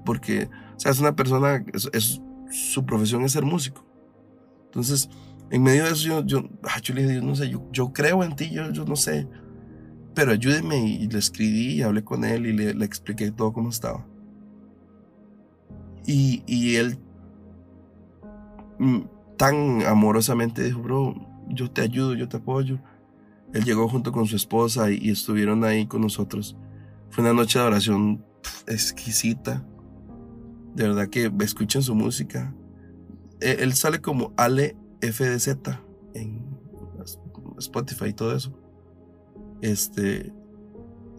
porque, 0.03 0.49
o 0.75 0.79
sea, 0.79 0.91
es 0.91 0.99
una 0.99 1.15
persona, 1.15 1.63
es, 1.93 2.21
su 2.51 2.85
profesión 2.85 3.23
es 3.23 3.31
ser 3.31 3.45
músico. 3.45 3.85
Entonces, 4.65 5.09
en 5.49 5.63
medio 5.63 5.85
de 5.85 5.91
eso, 5.91 6.07
yo, 6.07 6.25
yo, 6.25 6.49
ah, 6.63 6.81
le 6.93 7.07
dije, 7.07 7.21
no 7.21 7.35
sé, 7.35 7.49
yo, 7.49 7.65
yo 7.71 7.93
creo 7.93 8.21
en 8.23 8.35
ti, 8.35 8.51
yo, 8.51 8.69
yo 8.71 8.83
no 8.85 8.97
sé, 8.97 9.27
pero 10.15 10.31
ayúdeme 10.31 10.87
y 10.87 11.07
le 11.07 11.19
escribí 11.19 11.73
y 11.73 11.81
hablé 11.81 12.03
con 12.03 12.23
él 12.23 12.45
y 12.45 12.53
le, 12.53 12.85
expliqué 12.85 13.31
todo 13.31 13.53
cómo 13.53 13.69
estaba. 13.69 14.05
Y, 16.07 16.43
y 16.47 16.75
él 16.77 16.97
mm, 18.79 19.01
tan 19.37 19.83
amorosamente 19.83 20.63
dijo, 20.63 20.81
bro, 20.81 21.15
yo 21.49 21.69
te 21.69 21.81
ayudo, 21.81 22.13
yo 22.15 22.29
te 22.29 22.37
apoyo. 22.37 22.79
Él 23.53 23.63
llegó 23.63 23.87
junto 23.87 24.11
con 24.11 24.25
su 24.25 24.35
esposa 24.35 24.91
y, 24.91 25.09
estuvieron 25.09 25.63
ahí 25.63 25.85
con 25.85 26.01
nosotros. 26.01 26.57
Fue 27.09 27.23
una 27.23 27.33
noche 27.33 27.59
de 27.59 27.65
oración 27.65 28.25
exquisita. 28.67 29.65
De 30.73 30.87
verdad 30.87 31.09
que 31.09 31.31
escuchen 31.41 31.81
su 31.81 31.95
música. 31.95 32.53
E, 33.39 33.57
él 33.59 33.73
sale 33.73 34.01
como 34.01 34.33
Ale 34.37 34.75
FDZ 35.01 35.57
en 36.13 36.41
Spotify 37.57 38.07
y 38.07 38.13
todo 38.13 38.35
eso. 38.35 38.64
Este, 39.65 40.31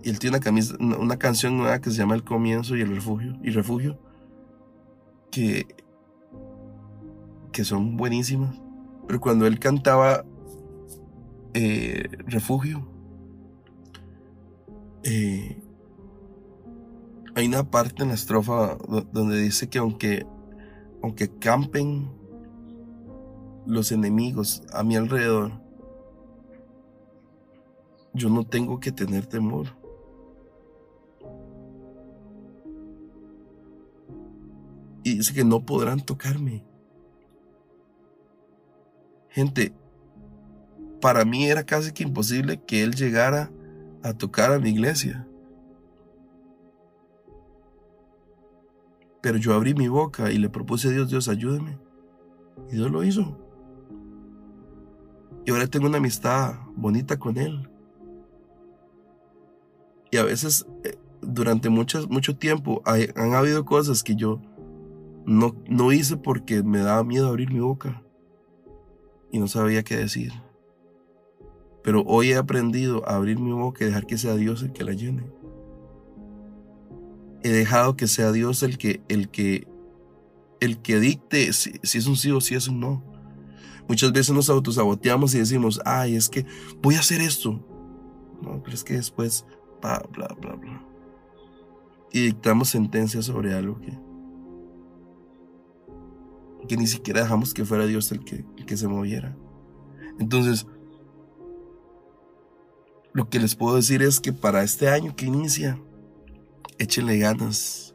y 0.04 0.10
él 0.10 0.20
tiene 0.20 0.38
una, 0.78 1.16
canción 1.16 1.56
nueva 1.56 1.80
que 1.80 1.90
se 1.90 1.96
llama 1.96 2.14
El 2.14 2.22
Comienzo 2.22 2.76
y 2.76 2.80
el 2.80 2.94
Refugio. 2.94 3.36
Y 3.42 3.50
Refugio. 3.50 3.98
Que, 5.32 5.66
que 7.50 7.64
son 7.64 7.96
buenísimas. 7.96 8.56
Pero 9.08 9.20
cuando 9.20 9.48
él 9.48 9.58
cantaba 9.58 10.24
eh, 11.54 12.08
Refugio, 12.26 12.88
eh, 15.02 15.60
hay 17.34 17.48
una 17.48 17.68
parte 17.68 18.04
en 18.04 18.10
la 18.10 18.14
estrofa 18.14 18.78
donde 19.12 19.40
dice 19.40 19.68
que 19.68 19.78
aunque, 19.78 20.24
aunque 21.02 21.36
campen 21.36 22.12
los 23.66 23.90
enemigos 23.90 24.62
a 24.72 24.84
mi 24.84 24.94
alrededor, 24.94 25.65
yo 28.16 28.30
no 28.30 28.44
tengo 28.44 28.80
que 28.80 28.92
tener 28.92 29.26
temor. 29.26 29.66
Y 35.04 35.18
dice 35.18 35.32
que 35.32 35.44
no 35.44 35.64
podrán 35.64 36.00
tocarme. 36.00 36.64
Gente, 39.28 39.72
para 41.00 41.24
mí 41.24 41.46
era 41.46 41.64
casi 41.64 41.92
que 41.92 42.02
imposible 42.02 42.60
que 42.62 42.82
él 42.82 42.94
llegara 42.94 43.50
a 44.02 44.14
tocar 44.14 44.52
a 44.52 44.58
mi 44.58 44.70
iglesia. 44.70 45.28
Pero 49.20 49.38
yo 49.38 49.54
abrí 49.54 49.74
mi 49.74 49.88
boca 49.88 50.32
y 50.32 50.38
le 50.38 50.48
propuse 50.48 50.88
a 50.88 50.90
Dios, 50.90 51.10
Dios, 51.10 51.28
ayúdame. 51.28 51.78
Y 52.70 52.76
Dios 52.76 52.90
lo 52.90 53.04
hizo. 53.04 53.38
Y 55.44 55.50
ahora 55.50 55.66
tengo 55.66 55.86
una 55.86 55.98
amistad 55.98 56.54
bonita 56.74 57.18
con 57.18 57.36
Él. 57.36 57.68
A 60.16 60.24
veces, 60.24 60.66
eh, 60.84 60.96
durante 61.20 61.68
mucho, 61.68 62.06
mucho 62.08 62.36
tiempo, 62.36 62.82
han 62.84 63.34
habido 63.34 63.64
cosas 63.64 64.02
que 64.02 64.14
yo 64.14 64.40
no, 65.26 65.56
no 65.68 65.92
hice 65.92 66.16
porque 66.16 66.62
me 66.62 66.78
daba 66.78 67.02
miedo 67.04 67.28
abrir 67.28 67.52
mi 67.52 67.60
boca 67.60 68.02
y 69.30 69.38
no 69.38 69.48
sabía 69.48 69.82
qué 69.82 69.96
decir. 69.96 70.32
Pero 71.82 72.02
hoy 72.02 72.30
he 72.30 72.36
aprendido 72.36 73.08
a 73.08 73.16
abrir 73.16 73.38
mi 73.38 73.52
boca 73.52 73.84
y 73.84 73.88
dejar 73.88 74.06
que 74.06 74.18
sea 74.18 74.34
Dios 74.34 74.62
el 74.62 74.72
que 74.72 74.84
la 74.84 74.92
llene. 74.92 75.24
He 77.42 77.50
dejado 77.50 77.96
que 77.96 78.08
sea 78.08 78.32
Dios 78.32 78.62
el 78.62 78.76
que, 78.78 79.02
el 79.08 79.28
que, 79.28 79.68
el 80.60 80.78
que 80.78 80.98
dicte 80.98 81.52
si, 81.52 81.78
es 81.82 82.06
un 82.06 82.16
sí 82.16 82.30
o 82.32 82.40
si 82.40 82.54
es 82.54 82.66
un 82.66 82.80
no. 82.80 83.04
Muchas 83.88 84.12
veces 84.12 84.34
nos 84.34 84.50
autosaboteamos 84.50 85.34
y 85.34 85.38
decimos, 85.38 85.80
ay, 85.84 86.16
es 86.16 86.28
que 86.28 86.44
voy 86.82 86.96
a 86.96 87.00
hacer 87.00 87.20
esto. 87.20 87.64
No, 88.42 88.60
pero 88.64 88.74
es 88.74 88.82
que 88.82 88.94
después, 88.94 89.46
bla, 89.80 90.02
bla, 90.12 90.28
bla, 90.40 90.54
bla. 90.54 90.82
Y 92.12 92.26
dictamos 92.26 92.70
sentencias 92.70 93.26
sobre 93.26 93.54
algo 93.54 93.80
que, 93.80 93.98
que 96.66 96.76
ni 96.76 96.86
siquiera 96.86 97.22
dejamos 97.22 97.52
que 97.54 97.64
fuera 97.64 97.86
Dios 97.86 98.10
el 98.12 98.24
que, 98.24 98.44
el 98.56 98.66
que 98.66 98.76
se 98.76 98.88
moviera. 98.88 99.36
Entonces, 100.18 100.66
lo 103.12 103.28
que 103.28 103.38
les 103.38 103.54
puedo 103.54 103.76
decir 103.76 104.02
es 104.02 104.20
que 104.20 104.32
para 104.32 104.62
este 104.62 104.88
año 104.88 105.14
que 105.16 105.26
inicia, 105.26 105.80
échenle 106.78 107.18
ganas, 107.18 107.94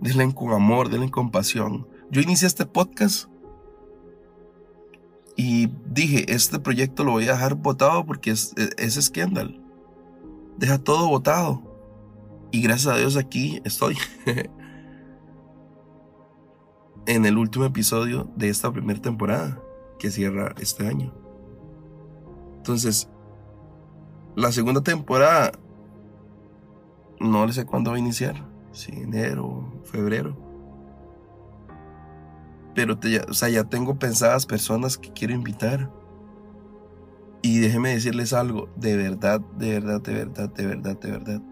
denle 0.00 0.34
con 0.34 0.52
amor, 0.52 0.90
denle 0.90 1.10
con 1.10 1.30
pasión. 1.30 1.88
Yo 2.10 2.20
inicié 2.20 2.46
este 2.46 2.66
podcast 2.66 3.28
y 5.36 5.68
dije, 5.90 6.32
este 6.32 6.58
proyecto 6.58 7.04
lo 7.04 7.12
voy 7.12 7.24
a 7.24 7.32
dejar 7.32 7.54
votado 7.54 8.04
porque 8.04 8.30
es, 8.30 8.54
es, 8.56 8.96
es. 8.96 9.12
Deja 10.58 10.78
todo 10.78 11.08
votado. 11.08 11.62
Y 12.50 12.62
gracias 12.62 12.94
a 12.94 12.98
Dios 12.98 13.16
aquí 13.16 13.60
estoy. 13.64 13.96
en 17.06 17.26
el 17.26 17.36
último 17.36 17.64
episodio 17.64 18.30
de 18.36 18.48
esta 18.48 18.72
primera 18.72 19.00
temporada 19.00 19.60
que 19.98 20.10
cierra 20.10 20.54
este 20.58 20.86
año. 20.86 21.12
Entonces, 22.56 23.08
la 24.36 24.52
segunda 24.52 24.82
temporada 24.82 25.52
no 27.20 27.50
sé 27.52 27.64
cuándo 27.64 27.90
va 27.90 27.96
a 27.96 28.00
iniciar, 28.00 28.34
si 28.72 28.92
enero, 28.92 29.72
febrero. 29.84 30.36
Pero 32.74 32.98
o 33.28 33.34
sea, 33.34 33.48
ya 33.48 33.64
tengo 33.64 33.98
pensadas 33.98 34.46
personas 34.46 34.98
que 34.98 35.12
quiero 35.12 35.32
invitar. 35.32 35.90
Y 37.44 37.58
déjeme 37.58 37.90
decirles 37.90 38.32
algo, 38.32 38.70
de 38.74 38.96
verdad, 38.96 39.38
de 39.58 39.78
verdad, 39.78 40.00
de 40.00 40.14
verdad, 40.14 40.48
de 40.54 40.66
verdad, 40.66 40.98
de 40.98 41.10
verdad 41.10 41.42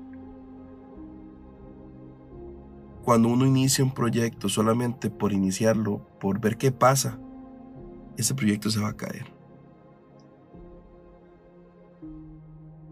cuando 3.03 3.29
uno 3.29 3.47
inicia 3.47 3.85
un 3.85 3.93
proyecto 3.93 4.49
solamente 4.49 5.11
por 5.11 5.33
iniciarlo, 5.33 6.07
por 6.21 6.41
ver 6.41 6.57
qué 6.57 6.71
pasa, 6.71 7.19
ese 8.17 8.35
proyecto 8.35 8.71
se 8.71 8.81
va 8.81 8.91
a 8.91 8.97
caer. 8.97 9.27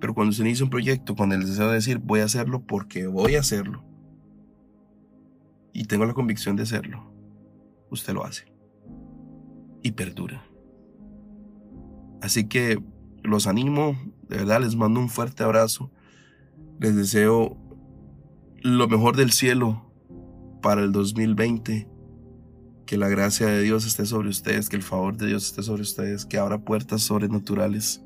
Pero 0.00 0.14
cuando 0.14 0.32
se 0.32 0.42
inicia 0.42 0.64
un 0.64 0.70
proyecto 0.70 1.14
con 1.14 1.32
el 1.32 1.46
deseo 1.46 1.68
de 1.68 1.74
decir 1.74 1.98
voy 1.98 2.20
a 2.20 2.24
hacerlo 2.24 2.60
porque 2.66 3.06
voy 3.06 3.36
a 3.36 3.40
hacerlo 3.40 3.84
y 5.72 5.84
tengo 5.84 6.04
la 6.06 6.14
convicción 6.14 6.56
de 6.56 6.64
hacerlo, 6.64 7.12
usted 7.90 8.12
lo 8.14 8.24
hace 8.24 8.52
y 9.82 9.92
perdura. 9.92 10.42
Así 12.20 12.48
que 12.48 12.82
los 13.22 13.46
animo, 13.46 13.96
de 14.28 14.38
verdad 14.38 14.60
les 14.60 14.76
mando 14.76 15.00
un 15.00 15.08
fuerte 15.08 15.42
abrazo, 15.42 15.90
les 16.78 16.96
deseo 16.96 17.56
lo 18.62 18.88
mejor 18.88 19.16
del 19.16 19.32
cielo 19.32 19.90
para 20.62 20.82
el 20.82 20.92
2020. 20.92 21.88
Que 22.86 22.96
la 22.96 23.08
gracia 23.08 23.46
de 23.46 23.62
Dios 23.62 23.86
esté 23.86 24.04
sobre 24.04 24.30
ustedes, 24.30 24.68
que 24.68 24.76
el 24.76 24.82
favor 24.82 25.16
de 25.16 25.28
Dios 25.28 25.46
esté 25.46 25.62
sobre 25.62 25.82
ustedes, 25.82 26.26
que 26.26 26.38
abra 26.38 26.64
puertas 26.64 27.02
sobrenaturales, 27.02 28.02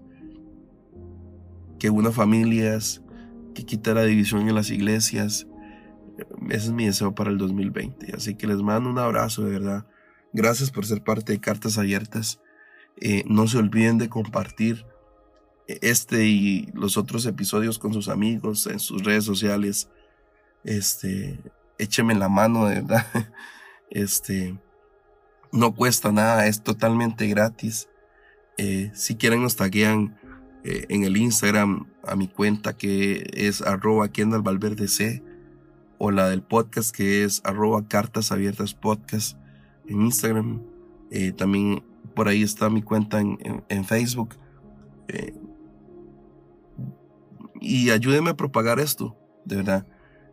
que 1.79 1.89
una 1.89 2.11
familias, 2.11 3.03
que 3.55 3.65
quite 3.65 3.95
la 3.95 4.05
división 4.05 4.47
en 4.49 4.55
las 4.55 4.71
iglesias. 4.71 5.47
Ese 6.51 6.67
es 6.67 6.73
mi 6.73 6.85
deseo 6.85 7.15
para 7.15 7.31
el 7.31 7.39
2020. 7.39 8.15
Así 8.15 8.35
que 8.35 8.47
les 8.47 8.61
mando 8.61 8.91
un 8.91 8.99
abrazo 8.99 9.43
de 9.45 9.53
verdad. 9.53 9.87
Gracias 10.35 10.71
por 10.71 10.85
ser 10.85 11.03
parte 11.03 11.33
de 11.33 11.41
Cartas 11.41 11.79
Abiertas. 11.79 12.41
Eh, 13.01 13.25
no 13.27 13.47
se 13.49 13.59
olviden 13.59 13.97
de 13.97 14.09
compartir 14.09 14.85
este 15.67 16.27
y 16.27 16.69
los 16.75 16.97
otros 16.97 17.27
episodios 17.27 17.79
con 17.79 17.93
sus 17.93 18.09
amigos 18.09 18.67
en 18.67 18.79
sus 18.79 19.03
redes 19.05 19.25
sociales. 19.25 19.89
Este, 20.65 21.39
écheme 21.79 22.15
la 22.15 22.29
mano, 22.29 22.67
de 22.67 22.77
verdad. 22.77 23.07
Este, 23.91 24.59
no 25.53 25.73
cuesta 25.77 26.11
nada, 26.11 26.49
es 26.49 26.65
totalmente 26.65 27.29
gratis. 27.29 27.89
Eh, 28.59 28.91
si 28.93 29.15
quieren 29.15 29.43
nos 29.43 29.55
taguean 29.55 30.19
eh, 30.65 30.87
en 30.89 31.05
el 31.05 31.17
Instagram 31.17 31.87
a 32.03 32.17
mi 32.17 32.27
cuenta 32.27 32.77
que 32.77 33.31
es 33.35 33.63
arroba 33.63 34.11
Valverde 34.43 34.89
C 34.89 35.23
o 35.99 36.11
la 36.11 36.29
del 36.29 36.43
podcast 36.43 36.93
que 36.93 37.23
es 37.23 37.41
arroba 37.45 37.87
Cartas 37.87 38.33
Abiertas 38.33 38.75
Podcast 38.75 39.39
en 39.87 40.03
Instagram. 40.03 40.61
Eh, 41.13 41.31
también 41.31 41.85
por 42.17 42.27
ahí 42.27 42.43
está 42.43 42.69
mi 42.69 42.83
cuenta 42.83 43.21
en, 43.21 43.39
en 43.69 43.85
Facebook. 43.85 44.35
Y 47.65 47.91
ayúdenme 47.91 48.31
a 48.31 48.37
propagar 48.37 48.79
esto, 48.79 49.17
de 49.45 49.57
verdad. 49.57 49.87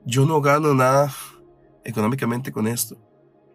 Yo 0.05 0.25
no 0.25 0.41
gano 0.41 0.73
nada 0.73 1.11
económicamente 1.85 2.51
con 2.51 2.67
esto, 2.67 2.97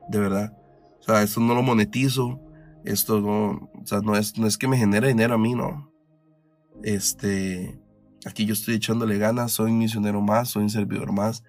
de 0.08 0.18
verdad. 0.18 0.56
O 1.00 1.02
sea, 1.02 1.22
esto 1.22 1.40
no 1.40 1.54
lo 1.54 1.62
monetizo, 1.62 2.40
Esto 2.84 3.20
no, 3.20 3.70
o 3.74 3.86
sea, 3.86 4.00
no 4.00 4.16
es, 4.16 4.38
no 4.38 4.46
es 4.46 4.56
que 4.56 4.68
me 4.68 4.76
genere 4.76 5.08
dinero 5.08 5.34
a 5.34 5.38
mí, 5.38 5.54
no. 5.54 5.90
Este, 6.84 7.80
aquí 8.24 8.46
yo 8.46 8.52
estoy 8.52 8.76
echándole 8.76 9.18
ganas, 9.18 9.52
soy 9.52 9.72
un 9.72 9.78
misionero 9.78 10.20
más, 10.20 10.50
soy 10.50 10.62
un 10.62 10.70
servidor 10.70 11.12
más, 11.12 11.42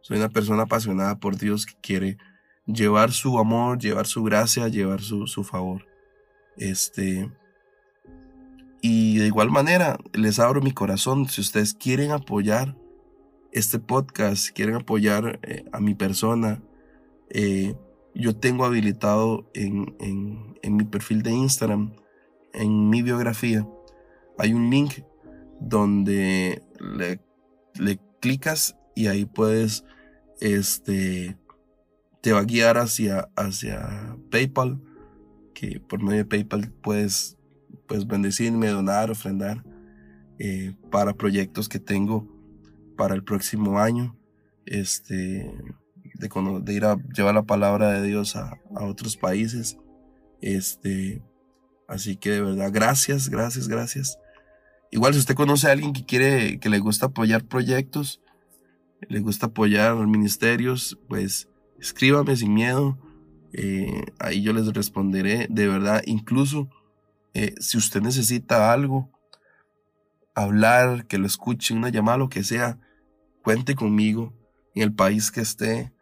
soy 0.00 0.16
una 0.16 0.30
persona 0.30 0.62
apasionada 0.62 1.18
por 1.18 1.36
Dios 1.36 1.66
que 1.66 1.74
quiere 1.82 2.16
llevar 2.64 3.12
su 3.12 3.38
amor, 3.38 3.78
llevar 3.78 4.06
su 4.06 4.22
gracia, 4.22 4.68
llevar 4.68 5.02
su, 5.02 5.26
su 5.26 5.44
favor. 5.44 5.86
Este, 6.56 7.30
y 8.80 9.18
de 9.18 9.26
igual 9.26 9.50
manera, 9.50 9.98
les 10.12 10.38
abro 10.38 10.60
mi 10.60 10.72
corazón. 10.72 11.28
Si 11.28 11.40
ustedes 11.40 11.74
quieren 11.74 12.12
apoyar 12.12 12.76
este 13.52 13.78
podcast, 13.78 14.50
quieren 14.50 14.76
apoyar 14.76 15.40
eh, 15.42 15.64
a 15.72 15.80
mi 15.80 15.94
persona, 15.94 16.62
eh, 17.30 17.74
yo 18.14 18.36
tengo 18.36 18.64
habilitado 18.64 19.50
en, 19.54 19.96
en, 20.00 20.76
mi 20.76 20.84
perfil 20.84 21.22
de 21.22 21.32
Instagram, 21.32 21.94
en 22.52 22.90
mi 22.90 23.02
biografía, 23.02 23.66
hay 24.38 24.52
un 24.52 24.70
link 24.70 25.02
donde 25.60 26.62
le, 26.78 27.20
le 27.74 28.00
clicas 28.20 28.76
y 28.94 29.06
ahí 29.06 29.24
puedes, 29.24 29.84
este, 30.40 31.38
te 32.20 32.32
va 32.32 32.40
a 32.40 32.44
guiar 32.44 32.76
hacia, 32.76 33.28
hacia 33.36 34.16
PayPal, 34.30 34.80
que 35.54 35.80
por 35.80 36.02
medio 36.02 36.18
de 36.18 36.24
PayPal 36.24 36.72
puedes 36.82 37.37
pues 37.88 38.06
bendecirme, 38.06 38.68
donar, 38.68 39.10
ofrendar 39.10 39.64
eh, 40.38 40.74
para 40.90 41.14
proyectos 41.14 41.68
que 41.68 41.80
tengo 41.80 42.28
para 42.96 43.14
el 43.14 43.24
próximo 43.24 43.80
año, 43.80 44.16
este, 44.66 45.52
de, 46.14 46.72
ir 46.72 46.84
a 46.84 46.96
llevar 47.14 47.34
la 47.34 47.42
palabra 47.42 47.92
de 47.92 48.06
Dios 48.06 48.36
a, 48.36 48.58
otros 48.80 49.16
países. 49.16 49.78
Este, 50.40 51.22
así 51.88 52.16
que 52.16 52.30
de 52.30 52.42
verdad, 52.42 52.70
gracias, 52.72 53.28
gracias, 53.28 53.66
gracias. 53.68 54.18
Igual 54.90 55.14
si 55.14 55.20
usted 55.20 55.34
conoce 55.34 55.68
a 55.68 55.72
alguien 55.72 55.92
que 55.92 56.04
quiere, 56.04 56.60
que 56.60 56.68
le 56.68 56.78
gusta 56.78 57.06
apoyar 57.06 57.44
proyectos, 57.44 58.20
le 59.08 59.20
gusta 59.20 59.46
apoyar 59.46 59.94
ministerios, 60.06 60.98
pues 61.08 61.48
escríbame 61.80 62.36
sin 62.36 62.54
miedo. 62.54 62.98
Eh, 63.52 64.04
ahí 64.18 64.42
yo 64.42 64.52
les 64.52 64.66
responderé 64.72 65.46
de 65.50 65.68
verdad. 65.68 66.02
Incluso 66.06 66.68
eh, 67.34 67.54
si 67.60 67.76
usted 67.76 68.00
necesita 68.00 68.72
algo, 68.72 69.10
hablar, 70.34 71.06
que 71.06 71.18
lo 71.18 71.26
escuche, 71.26 71.74
una 71.74 71.88
llamada, 71.88 72.18
lo 72.18 72.28
que 72.28 72.44
sea, 72.44 72.78
cuente 73.42 73.74
conmigo 73.74 74.34
en 74.74 74.82
el 74.82 74.94
país 74.94 75.30
que 75.30 75.40
esté, 75.40 75.92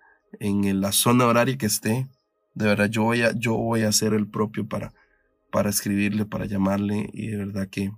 en 0.41 0.81
la 0.81 0.93
zona 0.93 1.27
horaria 1.27 1.57
que 1.57 1.67
esté. 1.67 2.09
De 2.55 2.67
verdad, 2.67 2.87
yo 2.87 3.05
voy 3.05 3.23
a, 3.23 3.33
yo 3.33 3.55
voy 3.55 3.83
a 3.83 3.89
hacer 3.89 4.15
el 4.15 4.29
propio 4.29 4.69
para, 4.69 4.93
para 5.51 5.71
escribirle, 5.71 6.27
para 6.27 6.47
llamarle 6.47 7.09
y 7.13 7.29
de 7.29 7.37
verdad 7.39 7.69
que 7.69 7.93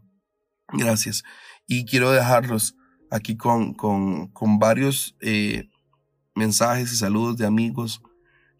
gracias. 0.72 1.24
Y 1.66 1.84
quiero 1.84 2.10
dejarlos 2.10 2.76
aquí 3.10 3.36
con, 3.36 3.74
con, 3.74 4.28
con 4.28 4.58
varios 4.58 5.16
eh, 5.20 5.68
mensajes 6.34 6.92
y 6.92 6.96
saludos 6.96 7.36
de 7.36 7.46
amigos 7.46 8.02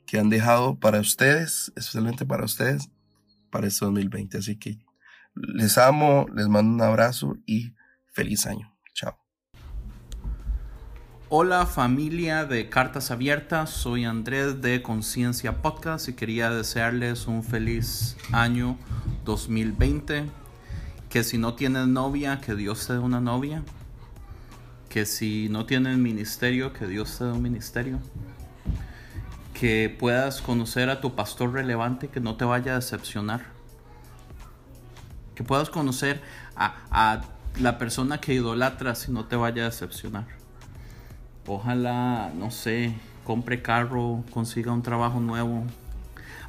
que 0.06 0.18
han 0.18 0.30
dejado 0.30 0.78
para 0.78 1.00
ustedes, 1.00 1.72
especialmente 1.76 2.24
para 2.24 2.44
ustedes 2.44 2.90
para 3.50 3.66
este 3.66 3.84
2020. 3.84 4.38
Así 4.38 4.58
que 4.58 4.78
les 5.34 5.78
amo, 5.78 6.26
les 6.34 6.48
mando 6.48 6.74
un 6.74 6.82
abrazo 6.82 7.36
y 7.46 7.74
feliz 8.06 8.46
año. 8.46 8.74
Chao. 8.94 9.16
Hola 11.28 11.66
familia 11.66 12.44
de 12.46 12.68
Cartas 12.70 13.10
Abiertas, 13.10 13.70
soy 13.70 14.04
Andrés 14.04 14.62
de 14.62 14.82
Conciencia 14.82 15.60
Podcast 15.60 16.08
y 16.08 16.14
quería 16.14 16.50
desearles 16.50 17.26
un 17.26 17.44
feliz 17.44 18.16
año 18.32 18.78
2020. 19.24 20.24
Que 21.10 21.24
si 21.24 21.38
no 21.38 21.54
tienen 21.54 21.92
novia, 21.92 22.40
que 22.40 22.54
Dios 22.54 22.86
te 22.86 22.94
dé 22.94 22.98
una 22.98 23.20
novia. 23.20 23.62
Que 24.88 25.06
si 25.06 25.48
no 25.48 25.66
tienen 25.66 26.02
ministerio, 26.02 26.72
que 26.72 26.86
Dios 26.86 27.18
te 27.18 27.24
dé 27.24 27.32
un 27.32 27.42
ministerio 27.42 28.00
que 29.58 29.94
puedas 29.98 30.40
conocer 30.40 30.88
a 30.88 31.00
tu 31.00 31.16
pastor 31.16 31.52
relevante 31.52 32.06
que 32.08 32.20
no 32.20 32.36
te 32.36 32.44
vaya 32.44 32.72
a 32.72 32.74
decepcionar. 32.76 33.46
Que 35.34 35.42
puedas 35.42 35.68
conocer 35.68 36.22
a, 36.54 37.22
la 37.58 37.76
persona 37.76 38.20
que 38.20 38.34
idolatras 38.34 39.08
y 39.08 39.12
no 39.12 39.24
te 39.24 39.34
vaya 39.34 39.62
a 39.62 39.64
decepcionar. 39.64 40.26
Ojalá, 41.46 42.30
no 42.36 42.52
sé, 42.52 42.94
compre 43.24 43.60
carro, 43.60 44.22
consiga 44.32 44.72
un 44.72 44.82
trabajo 44.82 45.18
nuevo. 45.18 45.64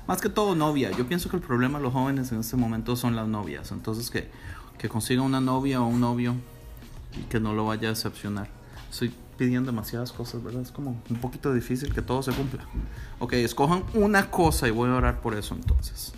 Más 0.08 0.22
que 0.22 0.30
todo 0.30 0.54
novia. 0.54 0.92
Yo 0.92 1.08
pienso 1.08 1.30
que 1.30 1.38
el 1.38 1.42
problema 1.42 1.80
de 1.80 1.86
los 1.86 1.94
jóvenes 1.94 2.32
en 2.32 2.42
este 2.42 2.58
momento 2.58 2.96
son 2.96 3.16
las 3.16 3.28
novias. 3.28 3.72
Entonces 3.72 4.12
que, 4.12 4.30
que 4.78 4.88
consiga 4.88 5.24
una 5.24 5.42
novia 5.42 5.82
o 5.82 5.88
un 5.88 6.00
novio 6.00 6.36
y 7.20 7.24
que 7.24 7.40
no 7.40 7.54
lo 7.54 7.66
vaya 7.66 7.88
a 7.88 7.92
decepcionar. 7.92 8.50
Soy 8.92 9.12
pidiendo 9.40 9.72
demasiadas 9.72 10.12
cosas, 10.12 10.44
¿verdad? 10.44 10.62
Es 10.64 10.72
como 10.72 11.02
un 11.10 11.22
poquito 11.22 11.54
difícil 11.54 11.94
que 11.94 12.02
todo 12.02 12.22
se 12.22 12.34
cumpla. 12.34 12.68
Ok, 13.20 13.34
escojan 13.34 13.86
una 13.94 14.30
cosa 14.30 14.68
y 14.68 14.72
voy 14.72 14.90
a 14.90 14.96
orar 14.96 15.22
por 15.22 15.34
eso 15.34 15.56
entonces. 15.56 16.12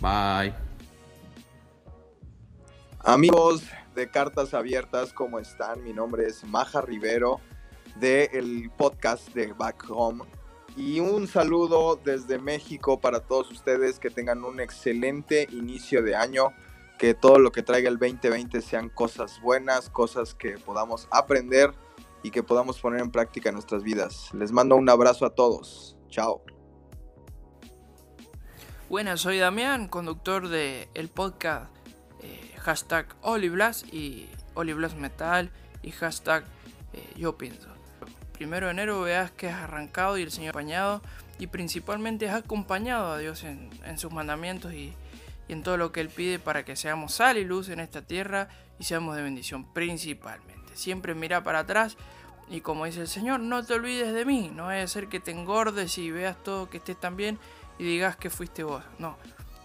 Bye. 0.00 0.54
Amigos 3.00 3.64
de 3.94 4.10
Cartas 4.10 4.54
Abiertas, 4.54 5.12
¿cómo 5.12 5.38
están? 5.38 5.84
Mi 5.84 5.92
nombre 5.92 6.26
es 6.26 6.42
Maja 6.42 6.80
Rivero 6.80 7.38
del 8.00 8.70
podcast 8.78 9.28
de 9.34 9.52
Back 9.52 9.84
Home. 9.90 10.24
Y 10.74 11.00
un 11.00 11.28
saludo 11.28 12.00
desde 12.02 12.38
México 12.38 12.98
para 12.98 13.20
todos 13.20 13.50
ustedes 13.52 13.98
que 13.98 14.08
tengan 14.08 14.42
un 14.42 14.58
excelente 14.58 15.46
inicio 15.52 16.02
de 16.02 16.16
año. 16.16 16.54
Que 16.98 17.12
todo 17.12 17.38
lo 17.38 17.52
que 17.52 17.62
traiga 17.62 17.90
el 17.90 17.98
2020 17.98 18.62
sean 18.62 18.88
cosas 18.88 19.38
buenas, 19.42 19.90
cosas 19.90 20.32
que 20.34 20.56
podamos 20.56 21.06
aprender 21.10 21.74
y 22.24 22.30
que 22.30 22.42
podamos 22.42 22.80
poner 22.80 23.00
en 23.00 23.10
práctica 23.10 23.52
nuestras 23.52 23.84
vidas. 23.84 24.30
Les 24.32 24.50
mando 24.50 24.74
un 24.74 24.88
abrazo 24.88 25.26
a 25.26 25.34
todos. 25.34 25.96
Chao. 26.08 26.42
Buenas, 28.88 29.20
soy 29.20 29.38
Damián, 29.38 29.88
conductor 29.88 30.48
de 30.48 30.88
el 30.94 31.08
podcast 31.08 31.70
eh, 32.22 32.54
hashtag 32.60 33.14
Oliblas 33.20 33.84
y 33.92 34.28
Oliblas 34.54 34.96
Metal 34.96 35.50
y 35.82 35.90
hashtag 35.90 36.44
eh, 36.94 37.12
Yo. 37.16 37.36
Primero 38.32 38.66
de 38.66 38.72
enero 38.72 39.02
veas 39.02 39.30
que 39.30 39.48
has 39.48 39.62
arrancado 39.62 40.16
y 40.16 40.22
el 40.22 40.30
Señor 40.30 40.56
ha 40.56 40.60
acompañado 40.60 41.02
y 41.38 41.48
principalmente 41.48 42.28
has 42.28 42.42
acompañado 42.42 43.12
a 43.12 43.18
Dios 43.18 43.44
en, 43.44 43.70
sus 43.98 44.12
mandamientos 44.12 44.72
y 44.72 44.94
en 45.48 45.62
todo 45.62 45.76
lo 45.76 45.92
que 45.92 46.00
Él 46.00 46.08
pide 46.08 46.38
para 46.38 46.64
que 46.64 46.74
seamos 46.74 47.14
sal 47.14 47.36
y 47.36 47.44
luz 47.44 47.68
en 47.68 47.80
esta 47.80 48.00
tierra 48.02 48.48
y 48.78 48.84
seamos 48.84 49.14
de 49.14 49.22
bendición 49.22 49.72
principalmente. 49.74 50.63
Siempre 50.74 51.14
mira 51.14 51.42
para 51.42 51.60
atrás 51.60 51.96
y 52.50 52.60
como 52.60 52.84
dice 52.84 53.00
el 53.00 53.08
Señor, 53.08 53.40
no 53.40 53.64
te 53.64 53.74
olvides 53.74 54.12
de 54.12 54.24
mí. 54.24 54.50
No 54.54 54.66
vaya 54.66 54.82
a 54.82 54.88
ser 54.88 55.08
que 55.08 55.20
te 55.20 55.30
engordes 55.30 55.96
y 55.98 56.10
veas 56.10 56.36
todo 56.42 56.68
que 56.68 56.78
estés 56.78 56.98
tan 56.98 57.16
bien 57.16 57.38
y 57.78 57.84
digas 57.84 58.16
que 58.16 58.30
fuiste 58.30 58.64
vos. 58.64 58.84
No, 58.98 59.16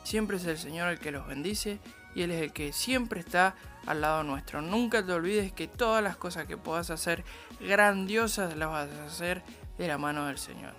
siempre 0.03 0.37
es 0.37 0.45
el 0.45 0.57
Señor 0.57 0.89
el 0.89 0.99
que 0.99 1.11
los 1.11 1.27
bendice 1.27 1.79
y 2.15 2.23
Él 2.23 2.31
es 2.31 2.41
el 2.41 2.53
que 2.53 2.73
siempre 2.73 3.19
está 3.19 3.55
al 3.85 4.01
lado 4.01 4.23
nuestro. 4.23 4.61
Nunca 4.61 5.05
te 5.05 5.11
olvides 5.11 5.51
que 5.51 5.67
todas 5.67 6.03
las 6.03 6.17
cosas 6.17 6.47
que 6.47 6.57
puedas 6.57 6.89
hacer 6.89 7.23
grandiosas 7.59 8.55
las 8.55 8.69
vas 8.69 8.89
a 8.89 9.05
hacer 9.05 9.43
de 9.77 9.87
la 9.87 9.97
mano 9.97 10.25
del 10.27 10.37
Señor. 10.37 10.73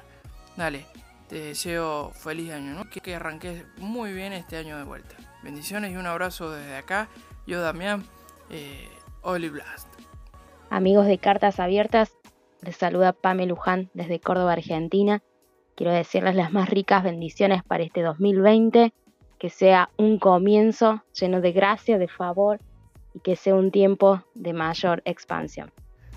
Dale, 0.56 0.86
te 1.28 1.36
deseo 1.36 2.10
feliz 2.10 2.52
año, 2.52 2.74
¿no? 2.74 2.88
que, 2.88 3.14
arranques 3.14 3.64
muy 3.78 4.12
bien 4.12 4.32
este 4.32 4.56
año 4.56 4.76
de 4.76 4.84
vuelta. 4.84 5.16
Bendiciones 5.42 5.92
y 5.92 5.96
un 5.96 6.06
abrazo 6.06 6.50
desde 6.50 6.76
acá. 6.76 7.08
Yo, 7.46 7.60
Damián, 7.60 8.04
eh, 8.50 8.88
Blast. 9.22 9.89
Amigos 10.70 11.06
de 11.06 11.18
Cartas 11.18 11.58
Abiertas, 11.58 12.12
les 12.62 12.76
saluda 12.76 13.12
Pame 13.12 13.44
Luján 13.44 13.90
desde 13.92 14.20
Córdoba, 14.20 14.52
Argentina. 14.52 15.20
Quiero 15.74 15.92
decirles 15.92 16.36
las 16.36 16.52
más 16.52 16.70
ricas 16.70 17.02
bendiciones 17.02 17.64
para 17.64 17.82
este 17.82 18.02
2020, 18.02 18.94
que 19.40 19.50
sea 19.50 19.90
un 19.96 20.20
comienzo 20.20 21.02
lleno 21.12 21.40
de 21.40 21.50
gracia, 21.50 21.98
de 21.98 22.06
favor 22.06 22.60
y 23.14 23.18
que 23.18 23.34
sea 23.34 23.56
un 23.56 23.72
tiempo 23.72 24.22
de 24.36 24.52
mayor 24.52 25.02
expansión. 25.06 25.72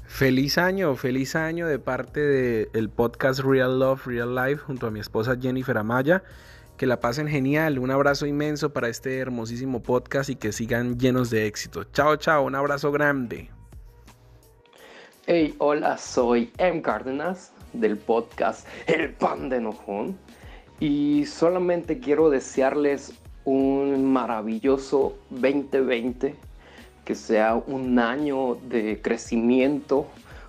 Feliz 0.06 0.60
año, 0.60 0.94
feliz 0.96 1.36
año 1.36 1.66
de 1.66 1.80
parte 1.80 2.20
del 2.20 2.90
podcast 2.90 3.40
Real 3.40 3.80
Love, 3.80 4.06
Real 4.06 4.36
Life 4.36 4.58
junto 4.58 4.86
a 4.86 4.92
mi 4.92 5.00
esposa 5.00 5.36
Jennifer 5.42 5.80
Amaya. 5.80 6.22
Que 6.78 6.86
la 6.86 7.00
pasen 7.00 7.28
genial, 7.28 7.80
un 7.80 7.90
abrazo 7.90 8.28
inmenso 8.28 8.72
para 8.72 8.88
este 8.88 9.18
hermosísimo 9.18 9.82
podcast 9.82 10.30
y 10.30 10.36
que 10.36 10.52
sigan 10.52 11.00
llenos 11.00 11.32
de 11.32 11.48
éxito. 11.48 11.86
Chao, 11.86 12.18
chao, 12.18 12.44
un 12.44 12.54
abrazo 12.54 12.92
grande. 12.92 13.50
Hey, 15.26 15.56
hola, 15.60 15.98
soy 15.98 16.52
M. 16.58 16.82
Cárdenas 16.82 17.54
del 17.72 17.98
podcast 17.98 18.68
El 18.88 19.14
Pan 19.14 19.48
de 19.48 19.62
Nojón 19.62 20.18
y 20.82 21.26
solamente 21.28 22.00
quiero 22.00 22.30
desearles 22.30 23.14
un 23.46 24.12
maravilloso 24.12 25.18
2020, 25.30 26.36
que 27.06 27.16
sea 27.16 27.56
un 27.56 28.00
año 28.00 28.56
de 28.68 29.02
crecimiento, 29.02 30.08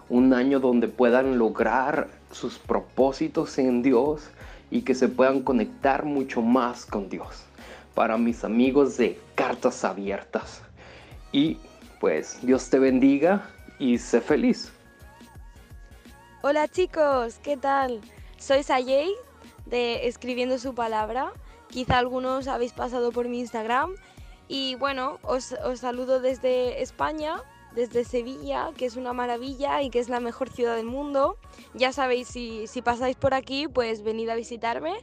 un 0.08 0.34
año 0.34 0.58
donde 0.58 0.88
puedan 0.88 1.38
lograr 1.38 2.08
sus 2.32 2.58
propósitos 2.58 3.56
en 3.58 3.80
Dios 3.80 4.28
y 4.72 4.82
que 4.82 4.96
se 4.96 5.06
puedan 5.06 5.42
conectar 5.42 6.04
mucho 6.04 6.42
más 6.42 6.84
con 6.84 7.08
Dios. 7.08 7.44
para 7.94 8.18
mis 8.18 8.42
amigos 8.42 8.96
de 8.96 9.20
Cartas 9.36 9.84
Abiertas. 9.84 10.62
Y 11.30 11.58
pues 12.00 12.40
Dios 12.42 12.68
te 12.68 12.80
bendiga 12.80 13.53
y 13.78 13.98
sé 13.98 14.20
feliz. 14.20 14.72
Hola 16.42 16.68
chicos, 16.68 17.38
¿qué 17.42 17.56
tal? 17.56 18.00
Soy 18.38 18.62
Sayei 18.62 19.14
de 19.66 20.06
Escribiendo 20.06 20.58
su 20.58 20.74
Palabra. 20.74 21.32
Quizá 21.68 21.98
algunos 21.98 22.48
habéis 22.48 22.72
pasado 22.72 23.12
por 23.12 23.28
mi 23.28 23.40
Instagram. 23.40 23.94
Y 24.46 24.74
bueno, 24.74 25.18
os, 25.22 25.52
os 25.64 25.80
saludo 25.80 26.20
desde 26.20 26.82
España 26.82 27.42
desde 27.74 28.04
Sevilla, 28.04 28.70
que 28.76 28.86
es 28.86 28.96
una 28.96 29.12
maravilla 29.12 29.82
y 29.82 29.90
que 29.90 29.98
es 29.98 30.08
la 30.08 30.20
mejor 30.20 30.48
ciudad 30.48 30.76
del 30.76 30.86
mundo. 30.86 31.36
Ya 31.74 31.92
sabéis, 31.92 32.28
si, 32.28 32.66
si 32.66 32.82
pasáis 32.82 33.16
por 33.16 33.34
aquí, 33.34 33.68
pues 33.68 34.02
venid 34.02 34.28
a 34.28 34.34
visitarme 34.34 34.94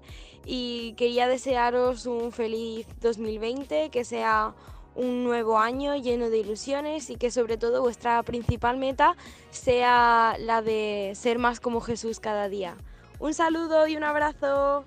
y 0.45 0.93
quería 0.93 1.28
desearos 1.28 2.05
un 2.05 2.32
feliz 2.32 2.88
2020, 3.01 3.89
que 3.89 4.05
sea 4.05 4.55
un 4.96 5.24
nuevo 5.24 5.58
año 5.60 5.96
lleno 5.96 6.30
de 6.30 6.39
ilusiones 6.39 7.10
y 7.10 7.16
que 7.16 7.32
sobre 7.32 7.58
todo 7.58 7.82
vuestra 7.82 8.22
principal 8.24 8.78
meta 8.78 9.16
sea 9.50 10.36
la 10.39 10.62
de 10.62 11.14
ser 11.16 11.39
más 11.39 11.60
como 11.60 11.82
Jesús 11.82 12.20
cada 12.20 12.50
día. 12.50 12.76
Un 13.20 13.34
saludo 13.34 13.88
y 13.88 13.96
un 13.96 14.04
abrazo. 14.04 14.86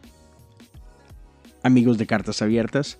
Amigos 1.63 1.97
de 1.99 2.07
Cartas 2.07 2.43
Abiertas, 2.43 2.99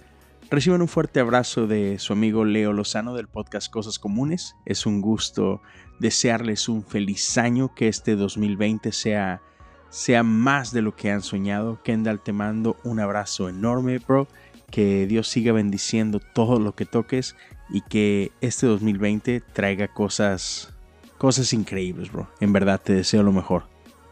Reciban 0.51 0.83
un 0.83 0.89
fuerte 0.89 1.21
abrazo 1.21 1.67
de 1.67 1.99
su 1.99 2.13
amigo 2.13 2.45
Leo 2.45 2.73
Lozano 2.73 3.15
del 3.15 3.29
podcast 3.29 3.73
Cosas 3.73 3.99
Comunes. 3.99 4.55
Es 4.67 4.85
un 4.87 5.01
gusto 5.01 5.63
desearles 5.99 6.69
un 6.69 6.85
feliz 6.85 7.39
año, 7.39 7.75
que 7.75 7.89
este 7.89 8.15
2020 8.15 8.93
sea, 8.93 9.41
sea 9.89 10.23
más 10.23 10.71
de 10.71 10.83
lo 10.83 10.95
que 10.95 11.11
han 11.11 11.23
soñado. 11.23 11.83
Kendall, 11.83 12.21
te 12.23 12.33
mando 12.33 12.77
un 12.85 13.01
abrazo 13.01 13.49
enorme, 13.49 13.99
bro. 13.99 14.29
Que 14.75 15.07
Dios 15.07 15.29
siga 15.29 15.53
bendiciendo 15.53 16.19
todo 16.19 16.59
lo 16.59 16.75
que 16.75 16.85
toques 16.85 17.37
y 17.71 17.81
que 17.83 18.33
este 18.41 18.67
2020 18.67 19.41
traiga 19.53 19.87
cosas, 19.87 20.75
cosas 21.17 21.53
increíbles, 21.53 22.11
bro. 22.11 22.29
En 22.41 22.53
verdad 22.53 22.81
te 22.83 22.93
deseo 22.93 23.23
lo 23.23 23.31
mejor. 23.31 23.69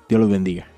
Dios 0.09 0.21
los 0.21 0.31
bendiga. 0.31 0.72